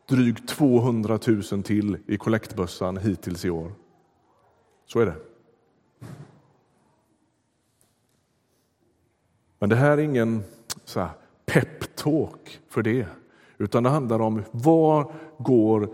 drygt 0.09 0.49
200 0.49 1.19
000 1.27 1.63
till 1.63 1.99
i 2.07 2.17
kollektbössan 2.17 2.97
hittills 2.97 3.45
i 3.45 3.51
år. 3.51 3.73
Så 4.87 5.01
är 5.01 5.07
det. 5.07 5.17
Men 9.59 9.69
det 9.69 9.77
här 9.77 9.99
är 9.99 10.03
ingen 10.03 10.43
så 10.85 11.09
peptalk 11.47 12.61
för 12.69 12.83
det, 12.83 13.07
utan 13.59 13.83
det 13.83 13.91
handlar 13.91 14.21
om 14.21 14.43
var 14.51 15.13
går 15.39 15.89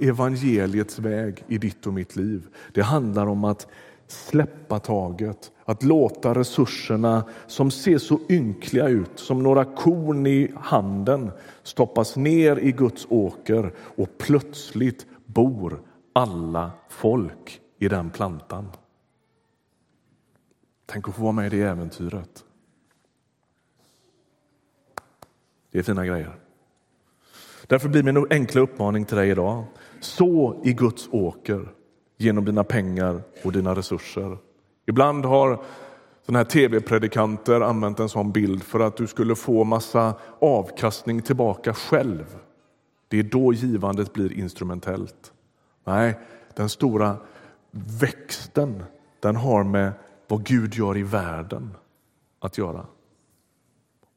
evangeliets 0.00 0.98
väg 0.98 1.44
i 1.48 1.58
ditt 1.58 1.86
och 1.86 1.94
mitt 1.94 2.16
liv? 2.16 2.46
Det 2.72 2.82
handlar 2.82 3.26
om 3.26 3.44
att 3.44 3.68
släppa 4.10 4.78
taget, 4.78 5.52
att 5.64 5.82
låta 5.82 6.34
resurserna 6.34 7.24
som 7.46 7.70
ser 7.70 7.98
så 7.98 8.20
ynkliga 8.28 8.88
ut 8.88 9.18
som 9.18 9.42
några 9.42 9.64
korn 9.64 10.26
i 10.26 10.52
handen 10.56 11.30
stoppas 11.62 12.16
ner 12.16 12.56
i 12.58 12.72
Guds 12.72 13.06
åker 13.10 13.72
och 13.78 14.08
plötsligt 14.18 15.06
bor 15.26 15.82
alla 16.12 16.70
folk 16.88 17.60
i 17.78 17.88
den 17.88 18.10
plantan. 18.10 18.68
Tänk 20.86 21.08
att 21.08 21.14
få 21.14 21.22
vara 21.22 21.32
med 21.32 21.54
i 21.54 21.56
det 21.56 21.62
äventyret. 21.62 22.44
Det 25.70 25.78
är 25.78 25.82
fina 25.82 26.06
grejer. 26.06 26.36
Därför 27.66 27.88
blir 27.88 28.02
min 28.02 28.26
enkla 28.30 28.60
uppmaning 28.60 29.04
till 29.04 29.16
dig 29.16 29.30
idag. 29.30 29.64
Så 30.00 30.60
i 30.64 30.72
Guds 30.72 31.08
åker 31.12 31.68
genom 32.20 32.44
dina 32.44 32.64
pengar 32.64 33.22
och 33.44 33.52
dina 33.52 33.74
resurser. 33.74 34.38
Ibland 34.86 35.24
har 35.24 35.62
sådana 36.26 36.38
här 36.38 36.44
tv-predikanter 36.44 37.60
använt 37.60 38.00
en 38.00 38.08
sån 38.08 38.32
bild 38.32 38.62
för 38.62 38.80
att 38.80 38.96
du 38.96 39.06
skulle 39.06 39.36
få 39.36 39.64
massa 39.64 40.14
avkastning 40.38 41.22
tillbaka 41.22 41.74
själv. 41.74 42.36
Det 43.08 43.18
är 43.18 43.22
då 43.22 43.52
givandet 43.52 44.12
blir 44.12 44.32
instrumentellt. 44.32 45.32
Nej, 45.84 46.18
den 46.54 46.68
stora 46.68 47.16
växten, 48.00 48.82
den 49.20 49.36
har 49.36 49.64
med 49.64 49.92
vad 50.28 50.44
Gud 50.44 50.74
gör 50.74 50.96
i 50.96 51.02
världen 51.02 51.70
att 52.40 52.58
göra. 52.58 52.86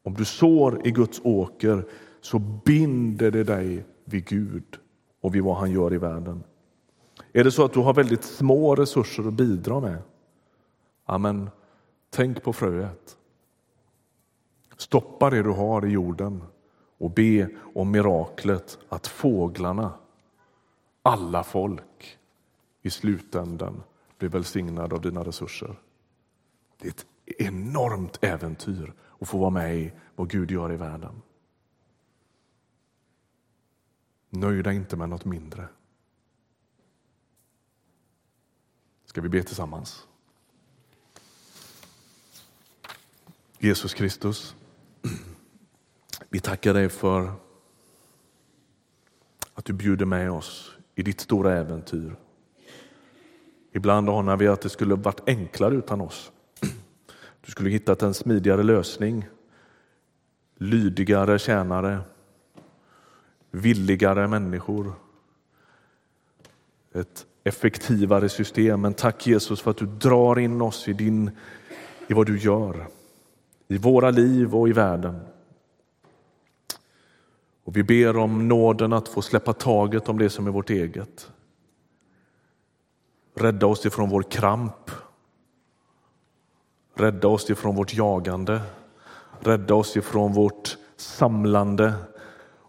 Om 0.04 0.14
du 0.14 0.26
sår 0.26 0.88
i 0.88 0.92
Guds 0.92 1.22
åker 1.24 1.86
så 2.22 2.40
binder 2.40 3.32
det 3.32 3.44
dig 3.44 3.86
vid 4.06 4.26
Gud 4.26 4.78
och 5.22 5.36
vid 5.36 5.44
vad 5.44 5.56
han 5.56 5.72
gör 5.72 5.94
i 5.94 5.98
världen. 5.98 6.44
Är 7.36 7.44
det 7.44 7.52
så 7.52 7.66
att 7.66 7.74
du 7.74 7.80
har 7.80 7.94
väldigt 7.94 8.24
små 8.24 8.76
resurser 8.76 9.28
att 9.28 9.34
bidra 9.34 9.80
med? 9.80 10.02
Amen. 11.06 11.50
Tänk 12.10 12.44
på 12.44 12.54
fröet. 12.54 13.18
Stoppa 14.78 15.30
det 15.30 15.44
du 15.44 15.50
har 15.50 15.86
i 15.86 15.90
jorden 15.90 16.44
och 16.98 17.12
be 17.12 17.50
om 17.76 17.92
miraklet 17.92 18.80
att 18.90 19.08
fåglarna, 19.08 19.94
alla 21.02 21.44
folk, 21.44 22.20
i 22.82 22.90
slutändan 22.90 23.84
blir 24.18 24.30
välsignade 24.30 24.96
av 24.96 25.02
dina 25.02 25.24
resurser. 25.24 25.76
Det 26.78 26.88
är 26.88 26.92
ett 26.92 27.06
enormt 27.26 28.24
äventyr 28.24 28.94
att 29.20 29.28
få 29.28 29.38
vara 29.38 29.50
med 29.50 29.76
i 29.76 29.94
vad 30.16 30.30
Gud 30.30 30.52
gör 30.52 30.74
i 30.74 30.76
världen. 30.76 31.22
Nöj 34.30 34.64
dig 34.64 34.76
inte 34.76 34.96
med 34.96 35.10
något 35.10 35.26
mindre. 35.26 35.68
Ska 39.14 39.22
vi 39.22 39.30
be 39.30 39.44
tillsammans? 39.44 40.08
Jesus 43.60 43.94
Kristus, 43.94 44.56
vi 46.30 46.40
tackar 46.40 46.74
dig 46.74 46.90
för 46.90 47.34
att 49.54 49.66
du 49.66 49.74
bjuder 49.74 50.06
med 50.06 50.32
oss 50.32 50.72
i 50.96 51.04
ditt 51.04 51.20
stora 51.20 51.58
äventyr. 51.58 52.16
Ibland 53.72 54.10
anar 54.10 54.38
vi 54.38 54.48
att 54.48 54.62
det 54.62 54.70
skulle 54.70 54.96
varit 54.96 55.28
enklare 55.28 55.76
utan 55.76 56.02
oss. 56.02 56.32
Du 57.42 57.52
skulle 57.52 57.70
hittat 57.70 58.02
en 58.02 58.14
smidigare 58.14 58.64
lösning, 58.64 59.26
lydigare 60.56 61.40
tjänare, 61.40 62.02
villigare 63.52 64.28
människor, 64.28 64.94
ett 66.94 67.26
effektivare 67.44 68.30
system. 68.30 68.82
Men 68.82 68.94
tack 68.94 69.28
Jesus 69.28 69.62
för 69.62 69.72
att 69.72 69.78
du 69.78 69.86
drar 69.86 70.40
in 70.40 70.62
oss 70.62 70.88
i, 70.88 70.94
din, 70.94 71.32
i 72.08 72.14
vad 72.14 72.26
du 72.26 72.40
gör, 72.40 72.88
i 73.68 73.78
våra 73.78 74.12
liv 74.12 74.56
och 74.56 74.70
i 74.70 74.72
världen. 74.72 75.20
Och 77.64 77.78
vi 77.78 77.84
ber 77.84 78.18
om 78.18 78.48
nåden 78.48 78.94
att 78.94 79.08
få 79.08 79.22
släppa 79.22 79.54
taget 79.54 80.10
om 80.10 80.18
det 80.18 80.30
som 80.30 80.48
är 80.48 80.52
vårt 80.52 80.70
eget. 80.70 81.32
Rädda 83.36 83.68
oss 83.68 83.86
ifrån 83.86 84.10
vår 84.10 84.24
kramp. 84.24 84.92
Rädda 86.96 87.28
oss 87.28 87.50
ifrån 87.50 87.76
vårt 87.76 87.94
jagande. 87.94 88.62
Rädda 89.40 89.76
oss 89.76 89.98
ifrån 89.98 90.34
vårt 90.34 90.78
samlande. 90.96 91.94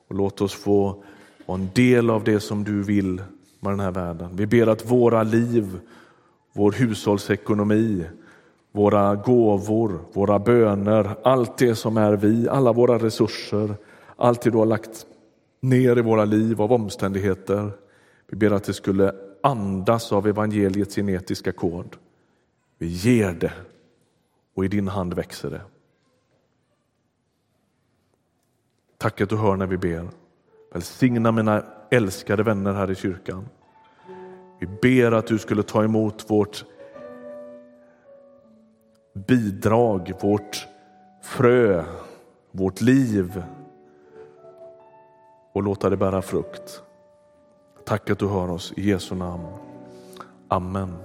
Och 0.08 0.14
låt 0.14 0.40
oss 0.40 0.54
få 0.54 1.04
vara 1.46 1.58
en 1.58 1.70
del 1.74 2.10
av 2.10 2.24
det 2.24 2.40
som 2.40 2.64
du 2.64 2.82
vill 2.82 3.22
med 3.64 3.72
den 3.72 3.80
här 3.80 3.90
världen. 3.90 4.36
Vi 4.36 4.46
ber 4.46 4.66
att 4.66 4.90
våra 4.90 5.22
liv, 5.22 5.80
vår 6.52 6.72
hushållsekonomi, 6.72 8.06
våra 8.72 9.14
gåvor, 9.14 10.00
våra 10.12 10.38
böner, 10.38 11.16
allt 11.24 11.58
det 11.58 11.74
som 11.74 11.96
är 11.96 12.12
vi, 12.12 12.48
alla 12.48 12.72
våra 12.72 12.98
resurser, 12.98 13.74
allt 14.16 14.42
det 14.42 14.50
du 14.50 14.58
har 14.58 14.66
lagt 14.66 15.06
ner 15.60 15.98
i 15.98 16.02
våra 16.02 16.24
liv 16.24 16.62
av 16.62 16.72
omständigheter. 16.72 17.70
Vi 18.28 18.36
ber 18.36 18.50
att 18.50 18.64
det 18.64 18.72
skulle 18.72 19.14
andas 19.42 20.12
av 20.12 20.26
evangeliets 20.26 20.94
genetiska 20.94 21.52
kod. 21.52 21.96
Vi 22.78 22.86
ger 22.86 23.32
det 23.32 23.52
och 24.54 24.64
i 24.64 24.68
din 24.68 24.88
hand 24.88 25.14
växer 25.14 25.50
det. 25.50 25.60
Tack 28.98 29.20
att 29.20 29.28
du 29.28 29.36
hör 29.36 29.56
när 29.56 29.66
vi 29.66 29.76
ber. 29.76 30.08
Välsigna 30.72 31.32
mina 31.32 31.64
älskade 31.90 32.42
vänner 32.42 32.72
här 32.72 32.90
i 32.90 32.94
kyrkan. 32.94 33.48
Vi 34.64 34.70
ber 34.82 35.12
att 35.12 35.26
du 35.26 35.38
skulle 35.38 35.62
ta 35.62 35.84
emot 35.84 36.30
vårt 36.30 36.64
bidrag, 39.14 40.12
vårt 40.20 40.68
frö, 41.22 41.84
vårt 42.50 42.80
liv 42.80 43.42
och 45.52 45.62
låta 45.62 45.90
det 45.90 45.96
bära 45.96 46.22
frukt. 46.22 46.82
Tack 47.84 48.10
att 48.10 48.18
du 48.18 48.28
hör 48.28 48.50
oss 48.50 48.72
i 48.76 48.88
Jesu 48.90 49.14
namn. 49.14 49.46
Amen. 50.48 51.03